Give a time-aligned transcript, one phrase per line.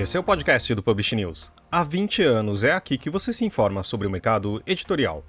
[0.00, 1.52] Esse é o podcast do Publish News.
[1.70, 5.22] Há 20 anos é aqui que você se informa sobre o mercado editorial.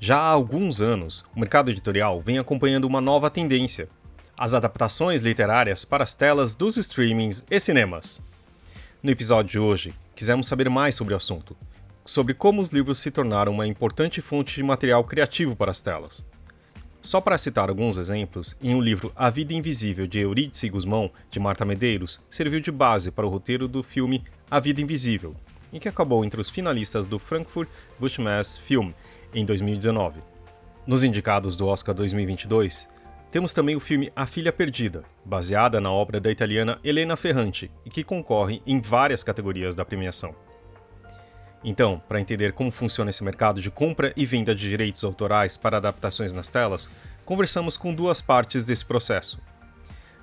[0.00, 3.88] Já há alguns anos, o mercado editorial vem acompanhando uma nova tendência:
[4.36, 8.20] as adaptações literárias para as telas dos streamings e cinemas.
[9.00, 11.56] No episódio de hoje, quisemos saber mais sobre o assunto,
[12.04, 16.26] sobre como os livros se tornaram uma importante fonte de material criativo para as telas.
[17.02, 21.40] Só para citar alguns exemplos, em um livro A Vida Invisível de Eurídice Guzmão, de
[21.40, 25.34] Marta Medeiros, serviu de base para o roteiro do filme A Vida Invisível,
[25.72, 28.92] em que acabou entre os finalistas do Frankfurt Bushmass Film
[29.34, 30.20] em 2019.
[30.86, 32.88] Nos indicados do Oscar 2022,
[33.32, 37.90] temos também o filme A Filha Perdida, baseada na obra da italiana Elena Ferrante e
[37.90, 40.36] que concorre em várias categorias da premiação.
[41.64, 45.76] Então, para entender como funciona esse mercado de compra e venda de direitos autorais para
[45.76, 46.90] adaptações nas telas,
[47.24, 49.38] conversamos com duas partes desse processo.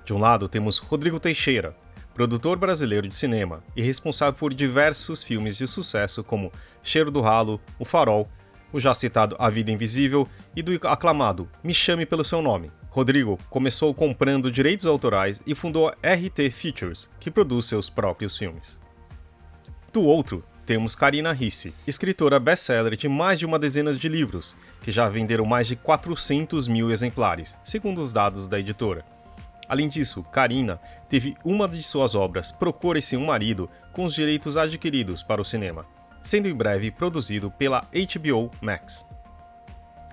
[0.04, 1.74] De um lado, temos Rodrigo Teixeira,
[2.14, 7.60] produtor brasileiro de cinema e responsável por diversos filmes de sucesso como Cheiro do Ralo,
[7.78, 8.28] O Farol,
[8.72, 12.70] o já citado A Vida Invisível e do aclamado Me Chame pelo Seu Nome.
[12.90, 18.78] Rodrigo começou comprando direitos autorais e fundou a RT Features, que produz seus próprios filmes.
[19.92, 24.92] Do outro, temos Karina Risse, escritora best-seller de mais de uma dezena de livros, que
[24.92, 29.04] já venderam mais de 400 mil exemplares, segundo os dados da editora.
[29.68, 35.24] Além disso, Karina teve uma de suas obras, Procure-se um Marido, com os direitos adquiridos
[35.24, 35.84] para o cinema,
[36.22, 39.04] sendo em breve produzido pela HBO Max.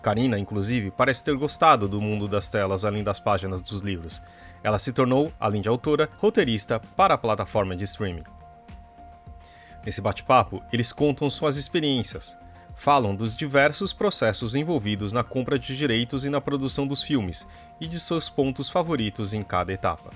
[0.02, 4.24] Karina, inclusive, parece ter gostado do mundo das telas além das páginas dos livros.
[4.64, 8.24] Ela se tornou, além de autora, roteirista para a plataforma de streaming.
[9.88, 12.38] Nesse bate-papo, eles contam suas experiências,
[12.76, 17.48] falam dos diversos processos envolvidos na compra de direitos e na produção dos filmes
[17.80, 20.10] e de seus pontos favoritos em cada etapa.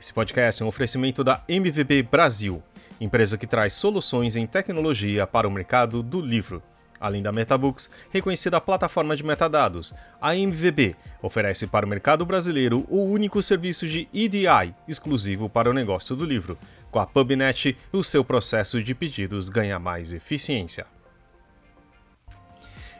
[0.00, 2.62] Esse podcast é um oferecimento da MVB Brasil,
[3.00, 6.62] empresa que traz soluções em tecnologia para o mercado do livro.
[7.00, 13.02] Além da Metabooks, reconhecida plataforma de metadados, a MVB oferece para o mercado brasileiro o
[13.02, 16.56] único serviço de EDI exclusivo para o negócio do livro,
[16.96, 20.86] com a PubNet, o seu processo de pedidos ganha mais eficiência.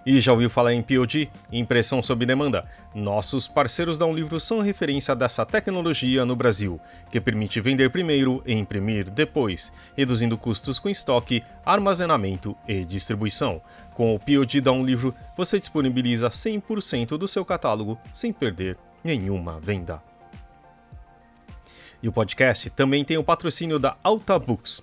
[0.05, 2.71] E já ouviu falar em POD, impressão sob demanda?
[2.95, 6.79] Nossos parceiros da Um Livro são referência dessa tecnologia no Brasil,
[7.11, 13.63] que permite vender primeiro e imprimir depois, reduzindo custos com estoque, armazenamento e distribuição.
[13.95, 19.59] Com o POD da Um Livro, você disponibiliza 100% do seu catálogo sem perder nenhuma
[19.59, 20.03] venda.
[22.03, 24.83] E o podcast também tem o patrocínio da Alta Books,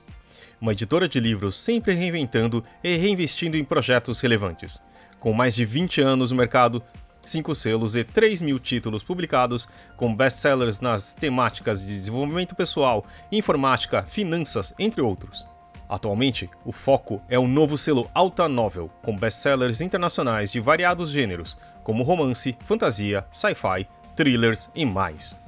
[0.59, 4.81] uma editora de livros sempre reinventando e reinvestindo em projetos relevantes.
[5.19, 6.81] Com mais de 20 anos no mercado,
[7.25, 14.03] 5 selos e 3 mil títulos publicados, com best-sellers nas temáticas de desenvolvimento pessoal, informática,
[14.03, 15.45] finanças, entre outros.
[15.87, 21.57] Atualmente, o foco é o novo selo Alta Novel, com best-sellers internacionais de variados gêneros,
[21.83, 25.42] como romance, fantasia, sci-fi, thrillers e mais.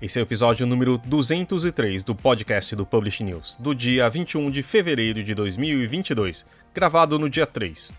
[0.00, 4.62] Esse é o episódio número 203 do podcast do Publish News, do dia 21 de
[4.62, 7.94] fevereiro de 2022, gravado no dia 3.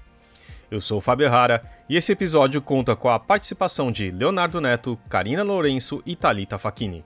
[0.70, 4.96] Eu sou o Fábio Rara e esse episódio conta com a participação de Leonardo Neto,
[5.10, 7.04] Karina Lourenço e Talita Facchini.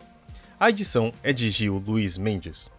[0.60, 2.70] A edição é de Gil Luiz Mendes.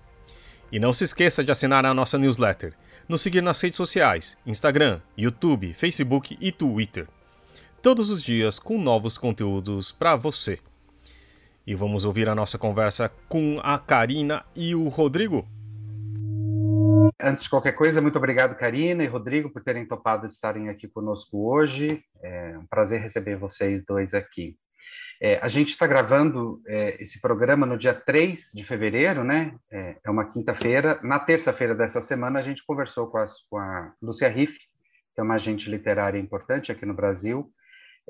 [0.70, 2.74] E não se esqueça de assinar a nossa newsletter,
[3.08, 7.08] nos seguir nas redes sociais, Instagram, YouTube, Facebook e Twitter.
[7.80, 10.58] Todos os dias com novos conteúdos para você.
[11.66, 15.46] E vamos ouvir a nossa conversa com a Karina e o Rodrigo.
[17.20, 21.48] Antes de qualquer coisa, muito obrigado, Karina e Rodrigo, por terem topado estarem aqui conosco
[21.48, 22.02] hoje.
[22.20, 24.56] É um prazer receber vocês dois aqui.
[25.20, 29.54] É, a gente está gravando é, esse programa no dia 3 de fevereiro, né?
[29.70, 30.98] É, é uma quinta-feira.
[31.00, 34.58] Na terça-feira dessa semana, a gente conversou com, as, com a Lúcia Riff,
[35.14, 37.52] que é uma agente literária importante aqui no Brasil,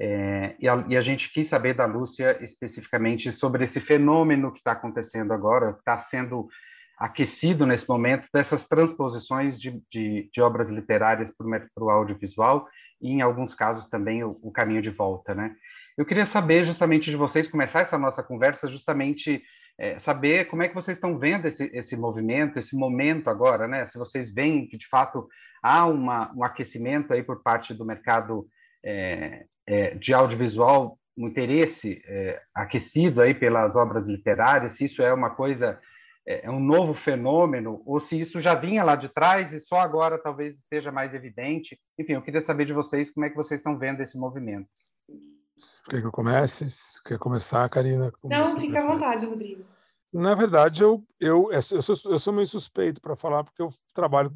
[0.04, 4.58] é, e, a, e, a, gente quis saber da Lúcia especificamente sobre esse fenômeno que
[4.58, 6.48] está acontecendo agora, está sendo
[6.98, 12.66] aquecido nesse momento, dessas transposições de, de, de obras literárias para o audiovisual
[13.00, 15.36] e, em alguns casos, também o, o, caminho de volta.
[15.36, 15.54] Né?
[15.96, 19.40] Eu queria saber justamente de vocês, começar essa nossa conversa, justamente
[19.78, 23.86] é, saber como é que vocês estão vendo esse, esse movimento, esse momento agora, né?
[23.86, 25.28] se vocês veem que, de fato,
[25.62, 28.48] há uma, um aquecimento aí por parte do mercado
[28.84, 35.12] é, é, de audiovisual, um interesse é, aquecido aí pelas obras literárias, se isso é
[35.12, 35.78] uma coisa,
[36.26, 39.76] é, é, um novo fenômeno, ou se isso já vinha lá de trás e só
[39.76, 41.78] agora talvez esteja mais evidente.
[41.98, 44.68] Enfim, eu queria saber de vocês como é que vocês estão vendo esse movimento.
[45.88, 46.64] Quer que eu comece?
[47.06, 48.10] Quer começar, Karina?
[48.20, 49.64] Como Não, fica à vontade, Rodrigo.
[50.12, 54.30] Na verdade, eu, eu, eu, sou, eu sou meio suspeito para falar, porque eu trabalho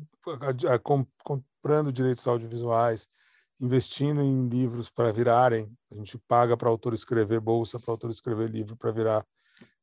[0.82, 3.08] comprando direitos audiovisuais,
[3.60, 5.70] investindo em livros para virarem.
[5.90, 9.26] A gente paga para autor escrever bolsa, para autor escrever livro para virar,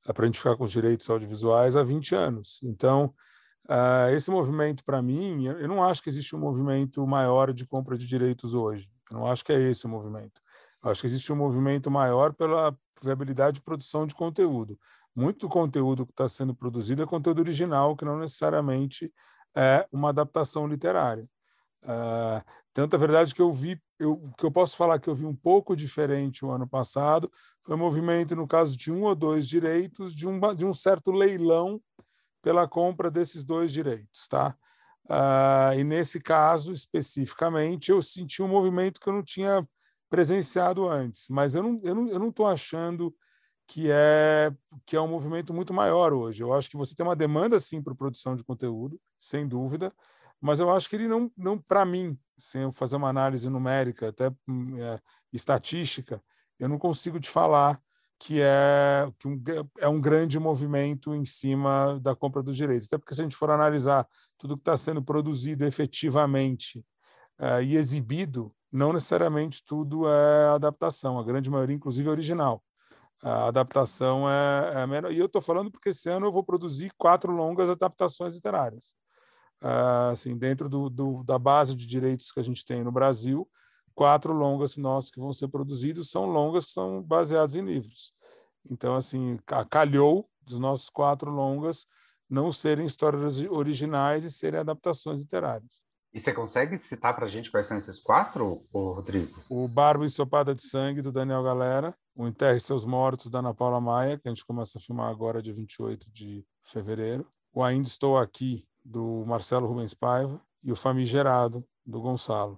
[0.03, 2.59] para a gente ficar com os direitos audiovisuais há 20 anos.
[2.63, 3.13] Então,
[3.69, 7.97] uh, esse movimento, para mim, eu não acho que existe um movimento maior de compra
[7.97, 8.89] de direitos hoje.
[9.09, 10.41] Eu não acho que é esse o movimento.
[10.83, 14.77] Eu acho que existe um movimento maior pela viabilidade de produção de conteúdo
[15.15, 19.13] muito do conteúdo que está sendo produzido é conteúdo original, que não necessariamente
[19.55, 21.27] é uma adaptação literária.
[21.83, 22.43] Uh,
[22.73, 25.35] tanto é verdade que eu vi, eu, que eu posso falar que eu vi um
[25.35, 27.31] pouco diferente o ano passado,
[27.63, 31.11] foi um movimento, no caso de um ou dois direitos, de um, de um certo
[31.11, 31.81] leilão
[32.41, 34.55] pela compra desses dois direitos, tá?
[35.05, 39.67] Uh, e nesse caso, especificamente, eu senti um movimento que eu não tinha
[40.09, 43.13] presenciado antes, mas eu não estou eu não, eu não achando
[43.67, 44.53] que é
[44.85, 46.43] que é um movimento muito maior hoje.
[46.43, 49.93] Eu acho que você tem uma demanda sim para produção de conteúdo, sem dúvida,
[50.43, 54.09] mas eu acho que ele não, não para mim, sem eu fazer uma análise numérica,
[54.09, 54.99] até hum, é,
[55.31, 56.21] estatística,
[56.59, 57.79] eu não consigo te falar
[58.19, 59.41] que é que um,
[59.79, 62.87] é um grande movimento em cima da compra dos direitos.
[62.87, 64.05] Até porque se a gente for analisar
[64.37, 66.79] tudo que está sendo produzido efetivamente
[67.39, 71.17] uh, e exibido, não necessariamente tudo é adaptação.
[71.17, 72.61] A grande maioria, inclusive, é original
[73.23, 75.11] a adaptação é, é menor.
[75.11, 78.93] E eu estou falando porque esse ano eu vou produzir quatro longas adaptações literárias.
[79.63, 83.47] Uh, assim, dentro do, do, da base de direitos que a gente tem no Brasil,
[83.95, 88.13] quatro longas nossos que vão ser produzidos são longas que são baseadas em livros.
[88.69, 89.39] Então, assim,
[89.69, 91.85] calhou dos nossos quatro longas
[92.29, 95.83] não serem histórias originais e serem adaptações literárias.
[96.13, 99.33] E você consegue citar para a gente quais são esses quatro, Rodrigo?
[99.49, 101.95] O Barba Ensopada de Sangue, do Daniel Galera.
[102.15, 105.41] O Enterre Seus Mortos, da Ana Paula Maia, que a gente começa a filmar agora,
[105.41, 107.27] dia 28 de fevereiro.
[107.51, 110.41] O Ainda Estou Aqui, do Marcelo Rubens Paiva.
[110.63, 112.57] E o Famigerado, do Gonçalo,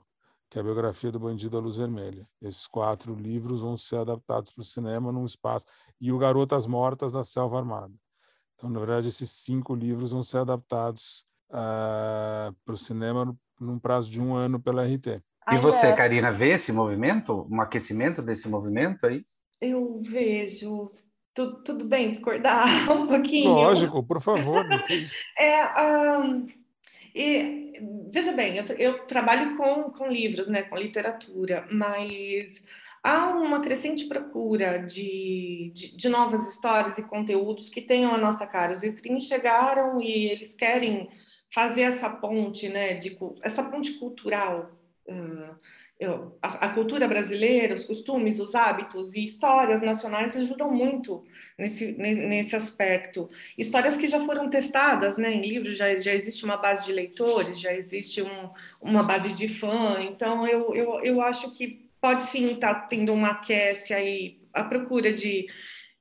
[0.49, 2.27] que é a biografia do Bandido à Luz Vermelha.
[2.41, 5.65] Esses quatro livros vão ser adaptados para o cinema num espaço.
[5.99, 7.93] E o Garotas Mortas, da Selva Armada.
[8.55, 14.09] Então, na verdade, esses cinco livros vão ser adaptados uh, para o cinema num prazo
[14.09, 15.21] de um ano pela RT.
[15.51, 19.25] E você, Karina, vê esse movimento, um aquecimento desse movimento aí?
[19.61, 20.89] Eu vejo.
[21.35, 23.51] Tudo, tudo bem discordar um pouquinho?
[23.51, 24.65] Lógico, por favor.
[25.37, 26.47] é, um,
[27.13, 27.73] e,
[28.09, 32.63] veja bem, eu, eu, trabalho com, com livros, né, com literatura, mas
[33.03, 38.47] há uma crescente procura de, de, de novas histórias e conteúdos que tenham a nossa
[38.47, 38.71] cara.
[38.71, 41.09] Os streams chegaram e eles querem
[41.53, 44.71] fazer essa ponte, né, de, essa ponte cultural.
[45.07, 45.55] Uh,
[46.41, 51.23] a, a, cultura brasileira, os costumes, os hábitos e histórias nacionais ajudam muito
[51.57, 53.29] nesse, nesse aspecto.
[53.57, 57.59] Histórias que já foram testadas né, em livros, já, já existe uma base de leitores,
[57.59, 58.49] já existe um,
[58.81, 63.13] uma base de fã, então eu, eu, eu acho que pode sim estar tá tendo
[63.13, 65.47] uma aquece aí, a procura de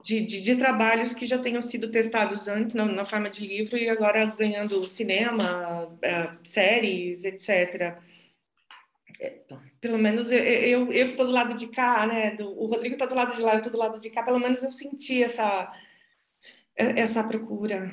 [0.02, 3.78] de, de, de, trabalhos que já tenham sido testados antes na, na, forma de livro
[3.78, 7.96] e agora ganhando cinema, uh, séries, etc.
[9.80, 12.36] Pelo menos eu estou do lado de cá, né?
[12.40, 14.22] O Rodrigo está do lado de lá, eu estou do lado de cá.
[14.22, 15.72] Pelo menos eu senti essa,
[16.76, 17.90] essa procura.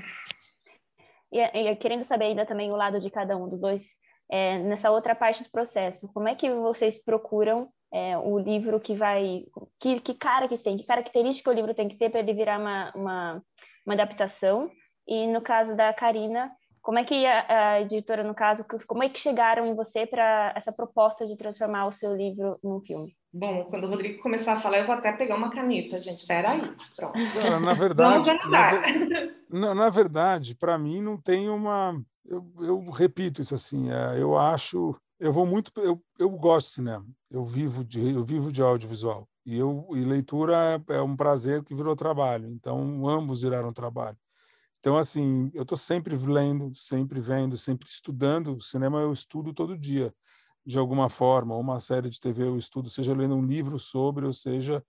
[1.32, 3.96] E, e querendo saber ainda também o lado de cada um dos dois,
[4.30, 8.96] é, nessa outra parte do processo, como é que vocês procuram é, o livro que
[8.96, 9.46] vai.
[9.80, 12.60] Que, que cara que tem, que característica o livro tem que ter para ele virar
[12.60, 13.44] uma, uma,
[13.86, 14.72] uma, adaptação.
[15.06, 19.10] E no caso da Karina, como é que a, a, editora, no caso, como é
[19.10, 23.16] que chegaram em você para essa proposta de transformar o seu livro num filme?
[23.34, 26.20] Bom, quando o Rodrigo começar a falar, eu vou até pegar uma caneta, gente.
[26.20, 26.74] Espera aí.
[26.96, 27.18] Pronto.
[27.50, 28.30] Não, na verdade,
[29.50, 32.02] na, na, verdade, para mim não tem uma.
[32.26, 33.90] Eu, eu repito isso assim.
[33.92, 38.24] É, eu acho eu vou muito eu, eu gosto de cinema eu vivo de eu
[38.24, 43.08] vivo de audiovisual e eu e leitura é, é um prazer que virou trabalho então
[43.08, 44.18] ambos viraram trabalho
[44.82, 48.60] então assim eu estou sempre lendo sempre vendo sempre estudando.
[48.60, 50.14] Cinema eu estudo todo dia.
[50.66, 54.34] De alguma forma uma série de TV eu estudo seja lendo um livro sobre ou
[54.34, 54.84] seja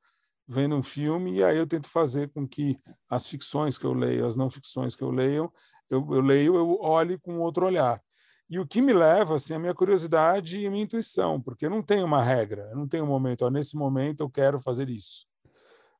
[0.48, 1.36] vendo um filme.
[1.36, 4.96] E aí eu tento fazer com que as ficções que eu leio as não ficções
[4.96, 5.52] que eu leio
[5.90, 8.02] eu, eu leio eu olhe com outro olhar.
[8.48, 11.70] E o que me leva assim, a minha curiosidade e a minha intuição, porque eu
[11.70, 14.90] não tenho uma regra, eu não tenho um momento, ó, nesse momento eu quero fazer
[14.90, 15.26] isso.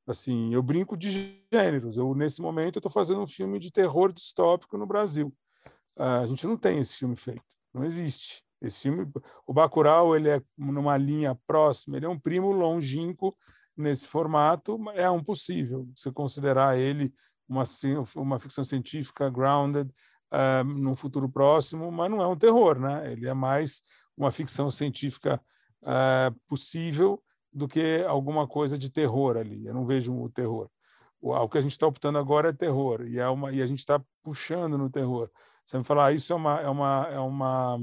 [0.07, 1.97] Assim, eu brinco de gêneros.
[1.97, 5.33] Eu nesse momento eu estou fazendo um filme de terror distópico no Brasil.
[5.97, 8.43] Uh, a gente não tem esse filme feito, não existe.
[8.61, 9.11] Esse filme,
[9.47, 13.37] o Bacurau, ele é numa linha próxima, ele é um primo longínquo
[13.77, 17.13] nesse formato, é um possível você considerar ele
[17.49, 17.65] uma,
[18.15, 19.91] uma ficção científica grounded
[20.33, 23.13] uh, num futuro próximo, mas não é um terror, né?
[23.13, 23.83] Ele é mais
[24.17, 25.41] uma ficção científica
[25.83, 29.67] uh, possível do que alguma coisa de terror ali.
[29.67, 30.71] Eu não vejo o terror.
[31.21, 33.67] O, o que a gente está optando agora é terror e é uma e a
[33.67, 35.31] gente está puxando no terror.
[35.65, 37.79] Você me falar, ah, isso é uma é uma é uma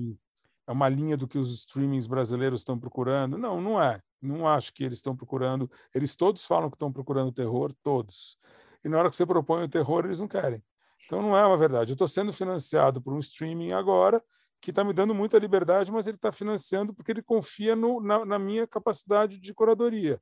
[0.68, 3.38] é uma linha do que os streamings brasileiros estão procurando?
[3.38, 4.02] Não, não é.
[4.22, 5.70] Não acho que eles estão procurando.
[5.96, 8.38] Eles todos falam que estão procurando terror, todos.
[8.84, 10.64] E na hora que você propõe o terror, eles não querem.
[11.06, 11.92] Então não é uma verdade.
[11.92, 14.24] Eu estou sendo financiado por um streaming agora
[14.62, 18.26] que está me dando muita liberdade, mas ele está financiando porque ele confia no, na,
[18.26, 20.22] na, minha capacidade de curadoria.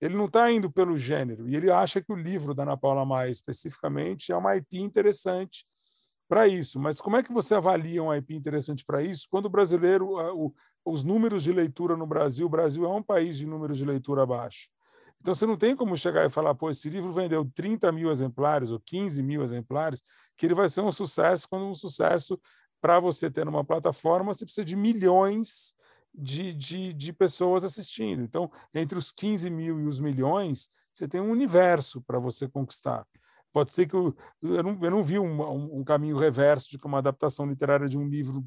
[0.00, 3.04] Ele não está indo pelo gênero e ele acha que o livro da Ana Paula
[3.04, 5.66] Maia especificamente é uma IP interessante
[6.28, 6.80] para isso.
[6.80, 10.54] Mas como é que você avalia um IP interessante para isso quando o brasileiro, o,
[10.84, 14.24] os números de leitura no Brasil, o Brasil é um país de números de leitura
[14.26, 14.68] baixo.
[15.22, 18.72] Então, você não tem como chegar e falar, pô, esse livro vendeu 30 mil exemplares
[18.72, 20.02] ou 15 mil exemplares,
[20.36, 22.40] que ele vai ser um sucesso, quando um sucesso,
[22.82, 25.72] para você ter numa plataforma, você precisa de milhões
[26.12, 28.22] de, de, de pessoas assistindo.
[28.22, 33.06] Então, entre os 15 mil e os milhões, você tem um universo para você conquistar.
[33.52, 36.86] Pode ser que eu, eu, não, eu não vi um, um, caminho reverso de que
[36.86, 38.44] uma adaptação literária de um livro,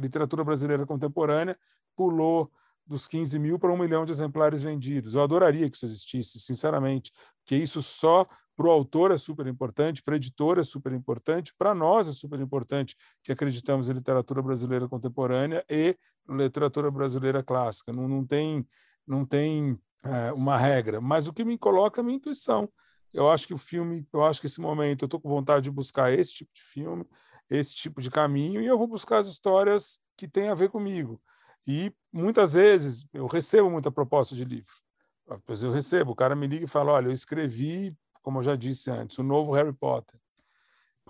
[0.00, 1.56] literatura brasileira contemporânea,
[1.96, 2.50] pulou
[2.86, 5.14] dos 15 mil para um milhão de exemplares vendidos.
[5.14, 7.10] Eu adoraria que isso existisse, sinceramente,
[7.44, 8.26] que isso só
[8.58, 12.12] para o autor é super importante, para a editora é super importante, para nós é
[12.12, 15.96] super importante que acreditamos em literatura brasileira contemporânea e
[16.28, 17.92] literatura brasileira clássica.
[17.92, 18.66] Não, não tem,
[19.06, 22.68] não tem é, uma regra, mas o que me coloca é a minha intuição.
[23.12, 25.70] Eu acho que o filme, eu acho que esse momento eu estou com vontade de
[25.70, 27.06] buscar esse tipo de filme,
[27.48, 31.22] esse tipo de caminho, e eu vou buscar as histórias que têm a ver comigo.
[31.64, 34.74] E muitas vezes eu recebo muita proposta de livro.
[35.62, 38.90] Eu recebo, o cara me liga e fala: Olha, eu escrevi, como eu já disse
[38.90, 40.18] antes, o novo Harry Potter.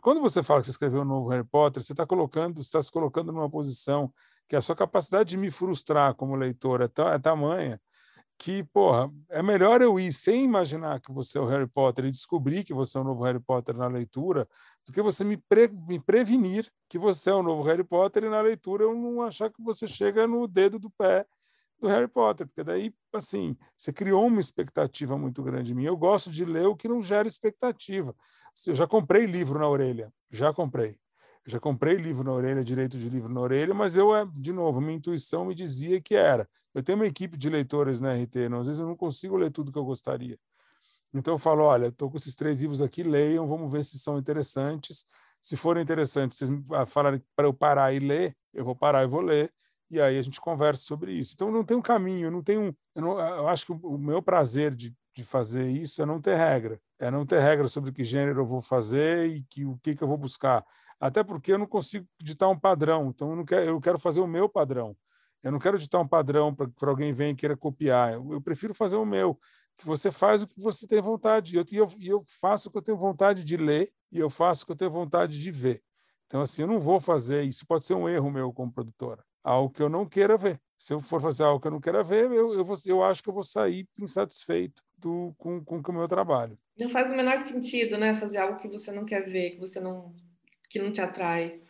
[0.00, 2.90] Quando você fala que você escreveu o novo Harry Potter, você está colocando, está se
[2.90, 4.12] colocando numa posição
[4.48, 7.80] que a sua capacidade de me frustrar como leitor é, é tamanha
[8.38, 12.10] que, porra, é melhor eu ir sem imaginar que você é o Harry Potter e
[12.10, 14.48] descobrir que você é o novo Harry Potter na leitura,
[14.86, 18.28] do que você me, pre me prevenir que você é o novo Harry Potter e
[18.30, 21.26] na leitura eu não achar que você chega no dedo do pé
[21.80, 25.84] do Harry Potter, porque daí, assim, você criou uma expectativa muito grande em mim.
[25.84, 28.14] Eu gosto de ler o que não gera expectativa.
[28.66, 30.98] Eu já comprei livro na orelha, já comprei
[31.48, 34.80] já comprei livro na orelha, direito de livro na orelha, mas eu, é, de novo,
[34.82, 36.46] minha intuição me dizia que era.
[36.74, 39.50] Eu tenho uma equipe de leitores na RT, não, às vezes eu não consigo ler
[39.50, 40.38] tudo que eu gostaria.
[41.12, 44.18] Então eu falo, olha, estou com esses três livros aqui, leiam, vamos ver se são
[44.18, 45.06] interessantes.
[45.40, 49.06] Se forem interessantes, vocês ah, falarem para eu parar e ler, eu vou parar e
[49.06, 49.50] vou ler,
[49.90, 51.34] e aí a gente conversa sobre isso.
[51.34, 52.72] Então não tem um caminho, não tem um.
[52.94, 56.36] Eu, não, eu acho que o, meu prazer de, de fazer isso é não ter
[56.36, 56.80] regra.
[56.98, 60.02] É não ter regra sobre que gênero eu vou fazer e que, o que, que
[60.02, 60.64] eu vou buscar
[61.00, 64.20] até porque eu não consigo ditar um padrão, então eu, não quero, eu quero fazer
[64.20, 64.96] o meu padrão.
[65.42, 68.14] Eu não quero ditar um padrão para alguém vir e queira copiar.
[68.14, 69.38] Eu, eu, prefiro fazer o meu.
[69.76, 71.54] Que você faz o que você tem vontade.
[71.54, 74.66] E eu, eu faço o que eu tenho vontade de ler e eu faço o
[74.66, 75.80] que eu tenho vontade de ver.
[76.26, 77.44] Então, assim, eu não vou fazer.
[77.44, 79.24] Isso pode ser um erro meu como produtora.
[79.42, 80.60] Algo que eu não queira ver.
[80.76, 83.22] Se eu for fazer algo que eu não queira ver, eu, eu, vou, eu acho
[83.22, 86.58] que eu vou sair insatisfeito do, com, com, com o meu trabalho.
[86.78, 88.14] Não faz o menor sentido, né?
[88.14, 90.14] Fazer algo que você não quer ver, que você não
[90.70, 91.60] que não te atrai.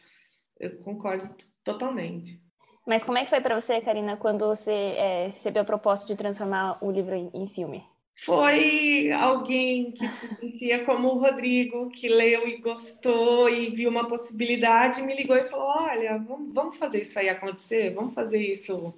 [0.59, 2.43] Eu concordo totalmente.
[2.87, 6.17] Mas como é que foi para você, Karina, quando você é, recebeu a proposta de
[6.17, 7.87] transformar o livro em, em filme?
[8.25, 14.09] Foi alguém que se sentia como o Rodrigo, que leu e gostou e viu uma
[14.09, 18.93] possibilidade, me ligou e falou: Olha, vamos, vamos fazer isso aí acontecer, vamos fazer isso,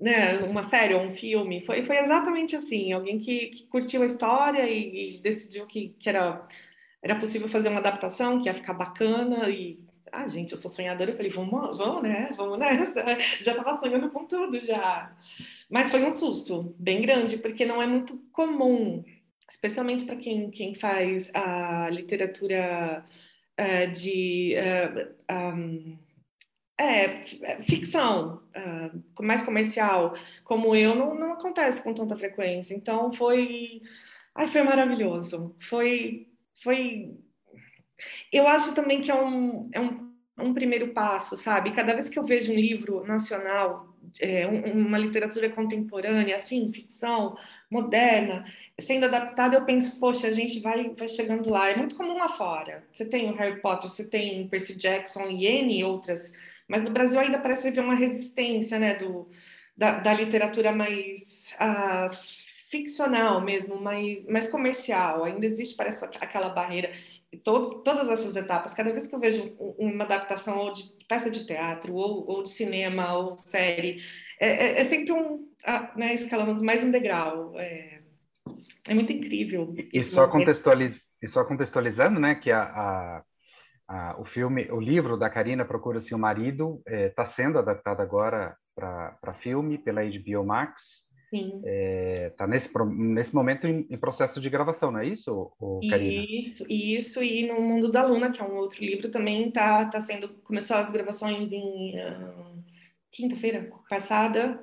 [0.00, 0.38] né?
[0.38, 1.60] Uma série ou um filme.
[1.60, 6.08] Foi, foi exatamente assim: alguém que, que curtiu a história e, e decidiu que, que
[6.08, 6.46] era
[7.02, 9.78] era possível fazer uma adaptação que ia ficar bacana e
[10.10, 12.30] ah, gente, eu sou sonhadora, eu falei, vamos, vamos, né?
[12.34, 13.04] Vamos nessa.
[13.42, 15.14] Já estava sonhando com tudo já.
[15.68, 19.04] Mas foi um susto bem grande, porque não é muito comum,
[19.50, 23.04] especialmente para quem, quem faz a literatura
[23.58, 25.98] uh, de uh, um,
[26.78, 27.16] é,
[27.62, 32.74] ficção, uh, mais comercial, como eu, não, não acontece com tanta frequência.
[32.74, 33.82] Então foi.
[34.34, 35.56] Ai, foi maravilhoso.
[35.68, 36.28] Foi
[36.62, 37.16] foi.
[38.32, 41.72] Eu acho também que é um, é um, um primeiro passo, sabe?
[41.72, 47.36] Cada vez que eu vejo um livro nacional, é, uma literatura contemporânea, assim, ficção,
[47.70, 48.44] moderna,
[48.80, 51.70] sendo adaptada, eu penso, poxa, a gente vai, vai chegando lá.
[51.70, 52.84] É muito comum lá fora.
[52.92, 56.32] Você tem o Harry Potter, você tem Percy Jackson e N outras,
[56.68, 59.28] mas no Brasil ainda parece haver uma resistência, né, do,
[59.76, 61.54] da, da literatura mais.
[61.60, 65.24] Uh, ficcional mesmo, mais, mais comercial.
[65.24, 66.92] Ainda existe, parece, aquela barreira.
[67.44, 68.74] Todos, todas essas etapas.
[68.74, 72.50] Cada vez que eu vejo uma adaptação ou de peça de teatro, ou, ou de
[72.50, 74.02] cinema, ou série,
[74.40, 75.48] é, é, é sempre um,
[75.96, 77.58] né, escalamos mais um degrau.
[77.58, 78.00] É,
[78.88, 79.74] é muito incrível.
[79.92, 83.22] E só, contextualiz, e só contextualizando, né, que a, a,
[83.88, 88.56] a, o filme, o livro da Karina Procura-se o Marido está é, sendo adaptado agora
[88.74, 91.05] para filme pela HBO Max.
[91.30, 91.60] Sim.
[91.64, 95.52] É, tá nesse, nesse momento em, em, processo de gravação, não é isso,
[95.90, 96.24] Karina?
[96.28, 100.00] Isso, isso, e no Mundo da Luna, que é um outro livro, também tá, tá
[100.00, 102.64] sendo, começou as gravações em uh,
[103.10, 104.62] quinta-feira passada,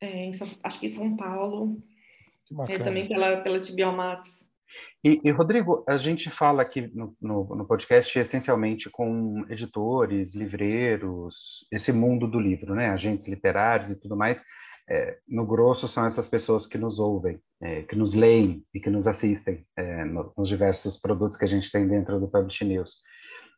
[0.00, 0.30] é, em,
[0.62, 1.76] acho que em São Paulo,
[2.66, 4.48] é, também pela, pela TBO Max.
[5.04, 11.66] E, e, Rodrigo, a gente fala aqui no, no, no, podcast essencialmente com editores, livreiros,
[11.72, 12.88] esse mundo do livro, né?
[12.88, 14.42] Agentes literários e tudo mais
[14.90, 18.90] é, no grosso, são essas pessoas que nos ouvem, é, que nos leem e que
[18.90, 22.96] nos assistem é, nos diversos produtos que a gente tem dentro do Publish News.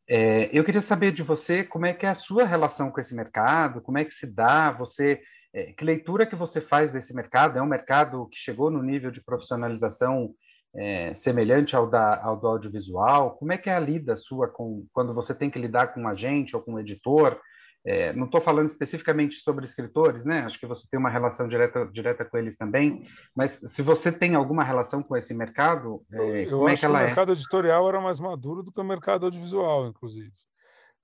[0.06, 3.14] É, eu queria saber de você como é que é a sua relação com esse
[3.14, 5.22] mercado, como é que se dá, você,
[5.54, 7.58] é, que leitura que você faz desse mercado?
[7.58, 10.34] É um mercado que chegou no nível de profissionalização
[10.74, 13.36] é, semelhante ao, da, ao do audiovisual?
[13.36, 16.08] Como é que é a lida sua com quando você tem que lidar com um
[16.08, 17.40] agente ou com um editor?
[17.84, 20.40] É, não estou falando especificamente sobre escritores, né?
[20.40, 23.08] Acho que você tem uma relação direta, direta com eles também.
[23.34, 27.00] Mas se você tem alguma relação com esse mercado, é, eu como é que ela
[27.00, 27.04] é?
[27.04, 30.32] O mercado editorial era mais maduro do que o mercado audiovisual, inclusive.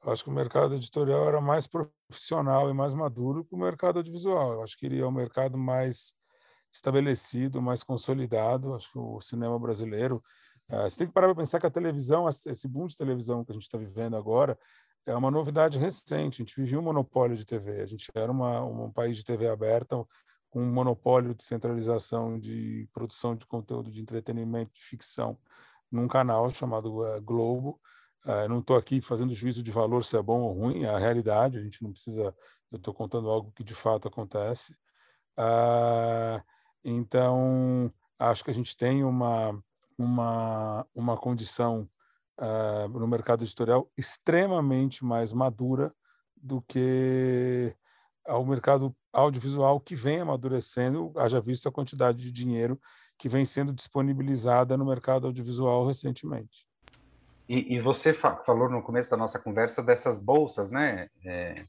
[0.04, 3.99] Eu acho que o mercado editorial era mais profissional e mais maduro que o mercado
[3.99, 4.52] audiovisual.
[4.52, 6.14] Eu acho que ele é um mercado mais
[6.73, 8.75] estabelecido, mais consolidado.
[8.75, 10.23] Acho que o cinema brasileiro.
[10.70, 13.50] Uh, você tem que parar para pensar que a televisão, esse boom de televisão que
[13.50, 14.56] a gente está vivendo agora,
[15.08, 16.42] é uma novidade recente.
[16.42, 17.80] A gente vivia um monopólio de TV.
[17.80, 19.96] A gente era uma, um país de TV aberta,
[20.50, 25.38] com um monopólio de centralização de produção de conteúdo de entretenimento, de ficção,
[25.90, 27.80] num canal chamado uh, Globo.
[28.24, 30.98] Uh, não estou aqui fazendo juízo de valor se é bom ou ruim, é a
[30.98, 31.59] realidade.
[31.59, 32.35] A gente não precisa.
[32.70, 34.72] Eu estou contando algo que de fato acontece.
[35.38, 36.42] Uh,
[36.85, 39.59] então, acho que a gente tem uma,
[39.96, 41.88] uma, uma condição
[42.38, 45.92] uh, no mercado editorial extremamente mais madura
[46.37, 47.74] do que
[48.27, 52.79] ao mercado audiovisual que vem amadurecendo, haja visto a quantidade de dinheiro
[53.18, 56.66] que vem sendo disponibilizada no mercado audiovisual recentemente.
[57.48, 61.09] E, e você fa falou no começo da nossa conversa dessas bolsas, né?
[61.24, 61.64] É,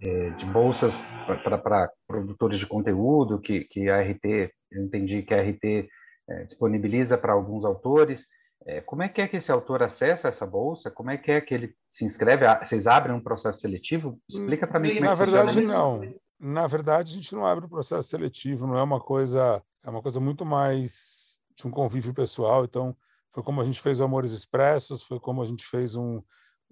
[0.00, 0.94] é, de bolsas
[1.42, 5.88] para produtores de conteúdo que, que a RT, eu entendi que a RT
[6.28, 8.26] é, disponibiliza para alguns autores.
[8.66, 10.90] É, como é que é que esse autor acessa essa bolsa?
[10.90, 12.46] Como é que é que ele se inscreve?
[12.46, 14.18] Ah, vocês abrem um processo seletivo?
[14.28, 16.00] Explica para mim como Na é que verdade, não.
[16.40, 19.90] Na verdade, a gente não abre o um processo seletivo, não é uma coisa, é
[19.90, 22.64] uma coisa muito mais de um convívio pessoal.
[22.64, 22.96] Então,
[23.32, 26.22] foi como a gente fez o Amores Expressos, foi como a gente fez um,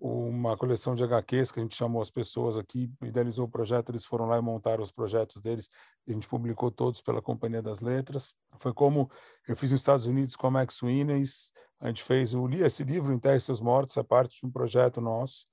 [0.04, 4.04] uma coleção de HQs que a gente chamou as pessoas aqui, idealizou o projeto, eles
[4.04, 5.70] foram lá e montaram os projetos deles,
[6.08, 8.34] a gente publicou todos pela Companhia das Letras.
[8.58, 9.08] Foi como
[9.46, 13.12] eu fiz nos Estados Unidos com a Max Winners, a gente fez o, esse livro,
[13.12, 15.46] Enterre Seus Mortos, é parte de um projeto nosso.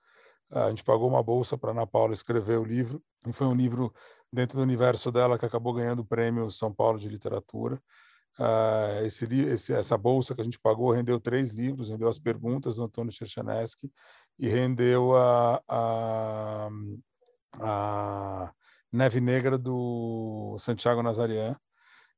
[0.49, 3.93] A gente pagou uma bolsa para Ana Paula escrever o livro, e foi um livro
[4.33, 7.79] dentro do universo dela que acabou ganhando o prêmio São Paulo de Literatura.
[8.39, 12.75] Uh, esse, esse, essa bolsa que a gente pagou rendeu três livros, rendeu as perguntas
[12.75, 13.91] do Antônio Cherchanesky
[14.39, 16.69] e rendeu a, a,
[17.59, 18.53] a
[18.89, 21.59] Neve Negra do Santiago Nazarian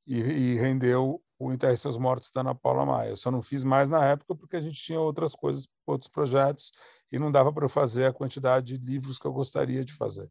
[0.05, 3.09] e, e rendeu o Enterre Seus Mortos da Ana Paula Maia.
[3.09, 6.71] Eu só não fiz mais na época porque a gente tinha outras coisas, outros projetos
[7.11, 10.29] e não dava para fazer a quantidade de livros que eu gostaria de fazer.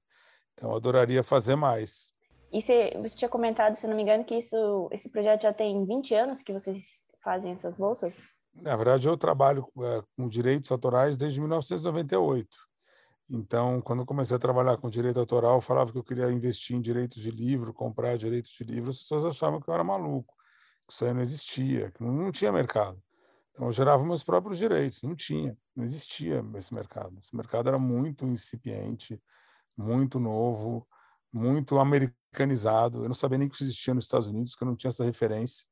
[0.55, 2.12] Então, eu adoraria fazer mais.
[2.52, 5.84] E você, você tinha comentado, se não me engano, que isso, esse projeto já tem
[5.84, 8.20] 20 anos que vocês fazem essas bolsas?
[8.54, 12.48] Na verdade, eu trabalho é, com direitos autorais desde 1998.
[13.28, 16.76] Então, quando eu comecei a trabalhar com direito autoral, eu falava que eu queria investir
[16.76, 20.34] em direitos de livro, comprar direitos de livro, as pessoas achavam que eu era maluco,
[20.88, 23.00] que isso aí não existia, que não, tinha mercado.
[23.52, 27.16] Então, eu gerava meus próprios direitos, não tinha, não existia esse mercado.
[27.20, 29.22] Esse mercado era muito incipiente,
[29.76, 30.84] muito novo,
[31.32, 31.78] muito
[32.30, 33.04] americanizado.
[33.04, 35.04] Eu não sabia nem que isso existia nos Estados Unidos, que eu não tinha essa
[35.04, 35.66] referência.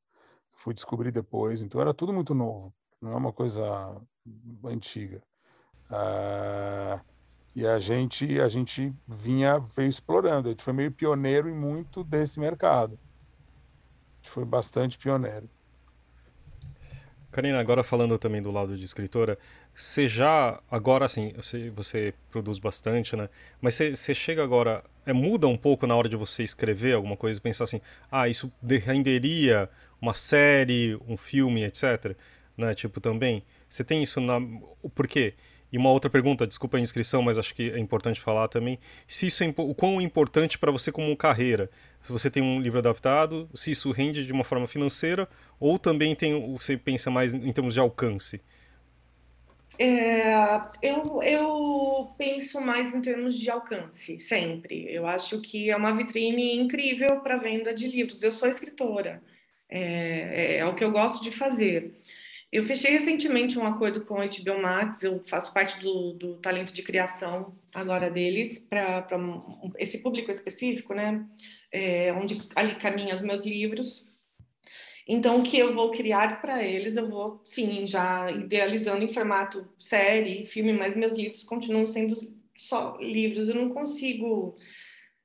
[0.52, 1.62] Fui descobrir depois.
[1.62, 3.64] Então era tudo muito novo, não é uma coisa
[4.64, 5.22] antiga.
[5.90, 7.00] Ah,
[7.54, 10.48] e a gente a gente vinha veio explorando.
[10.48, 12.98] A gente foi meio pioneiro em muito desse mercado.
[12.98, 15.48] A gente foi bastante pioneiro.
[17.30, 19.38] Karina, agora falando também do lado de escritora,
[19.74, 23.28] você já, agora assim, você, você produz bastante, né?
[23.60, 27.16] Mas você, você chega agora, é, muda um pouco na hora de você escrever alguma
[27.16, 28.52] coisa pensar assim, ah, isso
[28.84, 29.68] renderia
[30.00, 32.14] uma série, um filme, etc.
[32.56, 32.74] né?
[32.74, 33.42] Tipo, também.
[33.68, 34.40] Você tem isso na.
[34.94, 35.34] Por quê?
[35.70, 38.78] E uma outra pergunta, desculpa a inscrição, mas acho que é importante falar também.
[39.06, 41.70] Se isso é o quão importante para você como carreira.
[42.02, 45.28] Se você tem um livro adaptado, se isso rende de uma forma financeira,
[45.60, 48.40] ou também tem, você pensa mais em termos de alcance?
[49.78, 50.34] É,
[50.82, 54.92] eu, eu penso mais em termos de alcance, sempre.
[54.92, 58.22] Eu acho que é uma vitrine incrível para venda de livros.
[58.22, 59.22] Eu sou escritora,
[59.68, 61.94] é, é, é o que eu gosto de fazer.
[62.50, 66.72] Eu fechei recentemente um acordo com a HBO Max, eu faço parte do, do talento
[66.72, 69.06] de criação agora deles, para
[69.76, 71.26] esse público específico, né?
[71.70, 74.07] É, onde ali caminham os meus livros.
[75.08, 79.66] Então, o que eu vou criar para eles, eu vou, sim, já idealizando em formato
[79.80, 82.14] série, filme, mas meus livros continuam sendo
[82.54, 83.48] só livros.
[83.48, 84.56] Eu não consigo.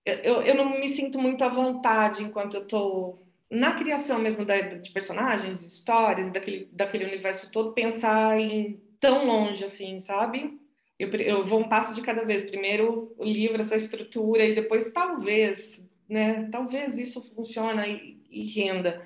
[0.06, 3.16] Eu, eu não me sinto muito à vontade enquanto eu estou
[3.50, 9.66] na criação mesmo da, de personagens, histórias, daquele, daquele universo todo, pensar em tão longe
[9.66, 10.60] assim, sabe?
[10.98, 12.44] Eu, eu vou um passo de cada vez.
[12.46, 16.48] Primeiro o livro, essa estrutura, e depois talvez, né?
[16.52, 19.04] Talvez isso funcione e, e renda.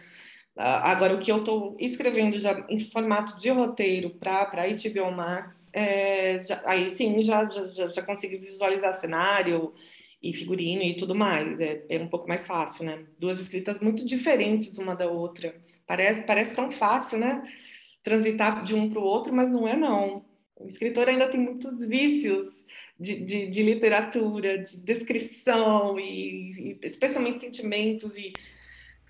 [0.57, 6.39] Agora, o que eu estou escrevendo já em formato de roteiro para HBO Max, é,
[6.41, 9.73] já, aí sim já, já, já consigo visualizar cenário,
[10.21, 11.59] e figurino e tudo mais.
[11.59, 13.05] É, é um pouco mais fácil, né?
[13.19, 15.55] Duas escritas muito diferentes uma da outra.
[15.85, 17.43] Parece, parece tão fácil, né?
[18.03, 20.25] Transitar de um para o outro, mas não é não.
[20.55, 22.45] O escritor ainda tem muitos vícios
[22.99, 28.33] de, de, de literatura, de descrição e, e, especialmente sentimentos e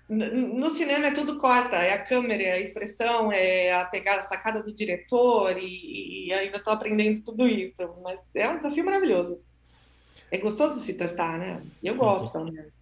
[0.08, 4.22] no cinema é tudo corta, é a câmera, é a expressão, é a pegada, a
[4.22, 9.40] sacada do diretor e, e ainda estou aprendendo tudo isso, mas é um desafio maravilhoso
[10.30, 11.62] é gostoso se testar, né?
[11.82, 12.00] Eu uhum.
[12.00, 12.72] gosto, pelo menos.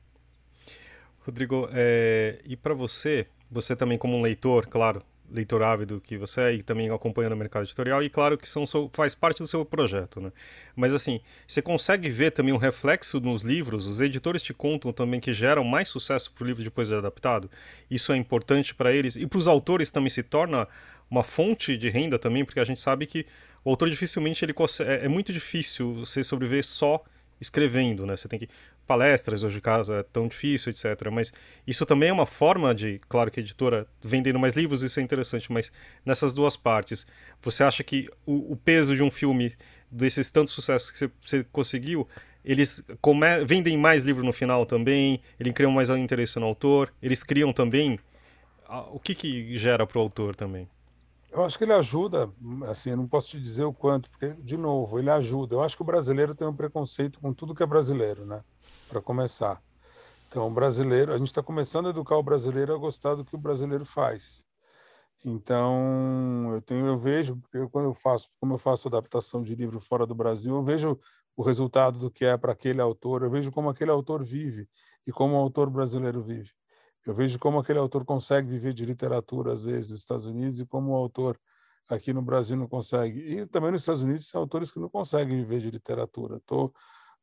[1.20, 6.40] Rodrigo, é, e para você, você também como um leitor, claro, leitor ávido que você
[6.40, 9.64] é e também acompanhando o mercado editorial e claro que são faz parte do seu
[9.64, 10.32] projeto, né?
[10.74, 13.86] Mas assim, você consegue ver também um reflexo nos livros?
[13.86, 17.50] Os editores te contam também que geram mais sucesso para o livro depois de adaptado.
[17.90, 20.68] Isso é importante para eles e para os autores também se torna
[21.10, 23.26] uma fonte de renda também, porque a gente sabe que
[23.64, 27.02] o autor dificilmente ele consegue, é, é muito difícil você sobreviver só
[27.40, 28.16] escrevendo, né?
[28.16, 28.48] Você tem que
[28.86, 31.10] palestras, hoje caso é tão difícil, etc.
[31.10, 31.32] Mas
[31.66, 35.02] isso também é uma forma de, claro que a editora vendendo mais livros, isso é
[35.02, 35.72] interessante, mas
[36.04, 37.06] nessas duas partes,
[37.42, 39.54] você acha que o, o peso de um filme,
[39.90, 42.08] desses tantos sucessos que você, você conseguiu,
[42.44, 43.44] eles come...
[43.44, 47.98] vendem mais livro no final também, eles criam mais interesse no autor, eles criam também...
[48.90, 50.68] O que, que gera para o autor também?
[51.36, 52.32] Eu acho que ele ajuda,
[52.66, 55.54] assim, eu não posso te dizer o quanto, porque, de novo, ele ajuda.
[55.54, 58.42] Eu acho que o brasileiro tem um preconceito com tudo que é brasileiro, né?
[58.88, 59.62] Para começar.
[60.26, 63.34] Então, o brasileiro, a gente está começando a educar o brasileiro a gostar do que
[63.34, 64.46] o brasileiro faz.
[65.22, 69.78] Então, eu tenho, eu vejo, eu, quando eu faço, como eu faço adaptação de livro
[69.78, 70.98] fora do Brasil, eu vejo
[71.36, 74.66] o resultado do que é para aquele autor, eu vejo como aquele autor vive
[75.06, 76.50] e como o autor brasileiro vive.
[77.06, 80.66] Eu vejo como aquele autor consegue viver de literatura, às vezes, nos Estados Unidos, e
[80.66, 81.38] como o autor
[81.88, 83.20] aqui no Brasil não consegue.
[83.20, 86.40] E também nos Estados Unidos, são autores que não conseguem viver de literatura.
[86.44, 86.72] Tô,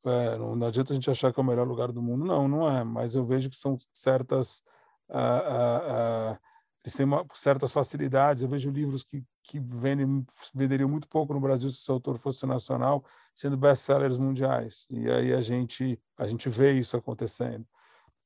[0.05, 2.25] é, não, adianta a gente achar que é o melhor lugar do mundo.
[2.25, 2.83] Não, não é.
[2.83, 4.61] Mas eu vejo que são certas.
[5.09, 6.39] Ah, ah, ah,
[6.83, 8.41] eles têm uma, certas facilidades.
[8.41, 12.45] Eu vejo livros que, que vendem, venderiam muito pouco no Brasil se esse autor fosse
[12.45, 14.85] nacional, sendo best-sellers mundiais.
[14.89, 17.65] E aí a gente, a gente vê isso acontecendo.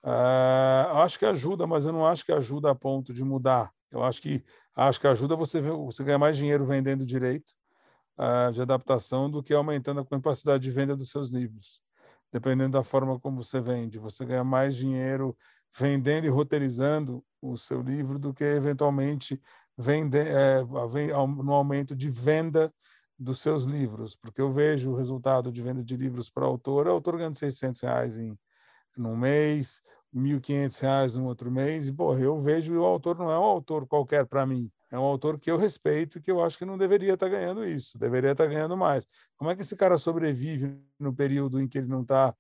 [0.08, 3.74] Uh, acho que ajuda, mas eu não acho que ajuda a ponto de mudar.
[3.91, 4.41] Eu acho que
[4.74, 7.52] acho que ajuda você você ganhar mais dinheiro vendendo direito
[8.17, 11.82] uh, de adaptação do que aumentando a capacidade de venda dos seus livros.
[12.32, 15.38] Dependendo da forma como você vende, você ganha mais dinheiro
[15.78, 19.41] vendendo e roteirizando o seu livro do que eventualmente
[19.78, 22.74] vende, é, no aumento de venda
[23.20, 26.91] dos seus livros, porque eu vejo o resultado de venda de livros para autor, o
[26.91, 28.38] autor ganhando 600 reais em
[28.98, 29.82] num mês,
[30.13, 33.86] R$ 1.500 no outro mês, e, porra, eu vejo o autor não é um autor
[33.86, 36.78] qualquer para mim, é um autor que eu respeito e que eu acho que não
[36.78, 39.08] deveria estar tá ganhando isso, deveria estar tá ganhando mais.
[39.36, 42.34] Como é que esse cara sobrevive no período em que ele não está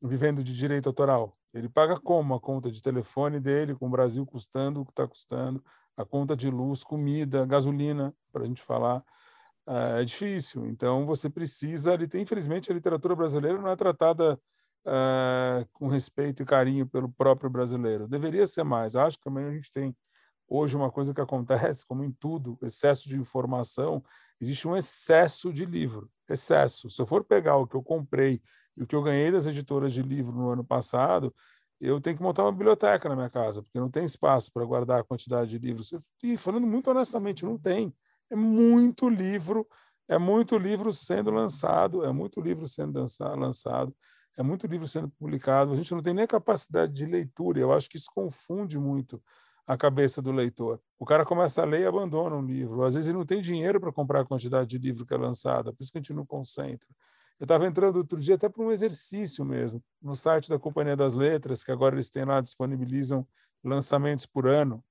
[0.00, 1.36] vivendo de direito autoral?
[1.52, 5.06] Ele paga como a conta de telefone dele, com o Brasil custando o que está
[5.06, 5.62] custando,
[5.96, 9.04] a conta de luz, comida, gasolina, para a gente falar.
[9.66, 10.66] É, é difícil.
[10.66, 11.94] Então, você precisa.
[12.14, 14.40] Infelizmente, a literatura brasileira não é tratada
[14.86, 18.08] uh, com respeito e carinho pelo próprio brasileiro.
[18.08, 18.96] Deveria ser mais.
[18.96, 19.94] Acho que também a gente tem
[20.48, 24.02] hoje uma coisa que acontece, como em tudo, excesso de informação,
[24.40, 26.10] existe um excesso de livro.
[26.28, 26.90] Excesso.
[26.90, 28.40] Se eu for pegar o que eu comprei
[28.76, 31.34] e o que eu ganhei das editoras de livro no ano passado,
[31.80, 35.00] eu tenho que montar uma biblioteca na minha casa, porque não tem espaço para guardar
[35.00, 35.92] a quantidade de livros.
[36.22, 37.92] E falando muito honestamente, não tem.
[38.30, 39.66] É muito livro,
[40.08, 43.04] é muito livro sendo lançado, é muito livro sendo
[43.36, 43.94] lançado,
[44.36, 45.72] é muito livro sendo publicado.
[45.72, 47.60] A gente não tem nem capacidade de leitura.
[47.60, 49.22] Eu acho que isso confunde muito
[49.66, 50.80] a cabeça do leitor.
[50.98, 52.82] O cara começa a ler e abandona um livro.
[52.82, 55.72] Às vezes ele não tem dinheiro para comprar a quantidade de livro que é lançada,
[55.72, 56.88] por isso que a gente não concentra.
[57.38, 61.14] Eu estava entrando outro dia até para um exercício mesmo, no site da Companhia das
[61.14, 63.26] Letras, que agora eles têm lá, disponibilizam
[63.64, 64.82] lançamentos por ano.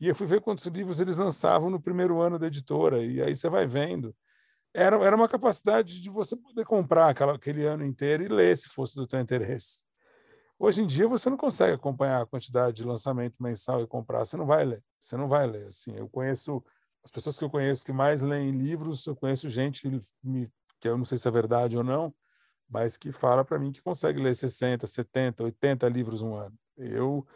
[0.00, 3.34] E eu fui ver quantos livros eles lançavam no primeiro ano da editora, e aí
[3.34, 4.14] você vai vendo.
[4.78, 8.68] Era, era uma capacidade de você poder comprar aquela, aquele ano inteiro e ler, se
[8.68, 9.82] fosse do teu interesse.
[10.56, 14.36] Hoje em dia você não consegue acompanhar a quantidade de lançamento mensal e comprar, você
[14.36, 15.66] não vai ler, você não vai ler.
[15.66, 16.64] Assim, eu conheço
[17.02, 20.48] as pessoas que eu conheço que mais leem livros, eu conheço gente que, me,
[20.80, 22.14] que eu não sei se é verdade ou não,
[22.68, 26.56] mas que fala para mim que consegue ler 60, 70, 80 livros um ano.
[26.76, 27.26] Eu,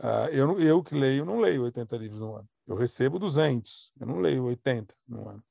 [0.00, 2.48] uh, eu, eu que leio, não leio 80 livros no ano.
[2.66, 5.44] Eu recebo 200, eu não leio 80 no ano.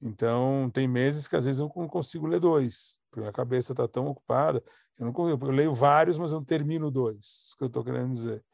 [0.00, 3.88] Então, tem meses que às vezes eu não consigo ler dois, porque minha cabeça está
[3.88, 4.62] tão ocupada.
[4.98, 8.10] Eu, não, eu leio vários, mas eu não termino dois, isso que eu estou querendo
[8.10, 8.44] dizer.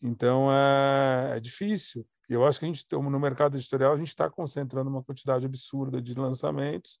[0.00, 2.06] Então, é, é difícil.
[2.28, 6.00] Eu acho que a gente, no mercado editorial, a gente está concentrando uma quantidade absurda
[6.00, 7.00] de lançamentos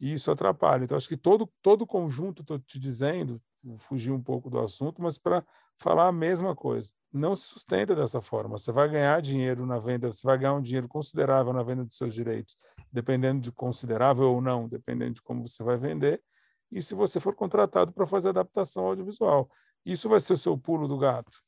[0.00, 0.84] e isso atrapalha.
[0.84, 3.40] Então, acho que todo, todo conjunto, estou te dizendo,
[3.78, 5.44] fugir um pouco do assunto, mas para
[5.78, 6.92] falar a mesma coisa.
[7.12, 8.58] Não se sustenta dessa forma.
[8.58, 11.96] Você vai ganhar dinheiro na venda, você vai ganhar um dinheiro considerável na venda dos
[11.96, 12.56] seus direitos,
[12.92, 16.22] dependendo de considerável ou não, dependendo de como você vai vender,
[16.70, 19.50] e se você for contratado para fazer adaptação audiovisual.
[19.86, 21.40] Isso vai ser o seu pulo do gato.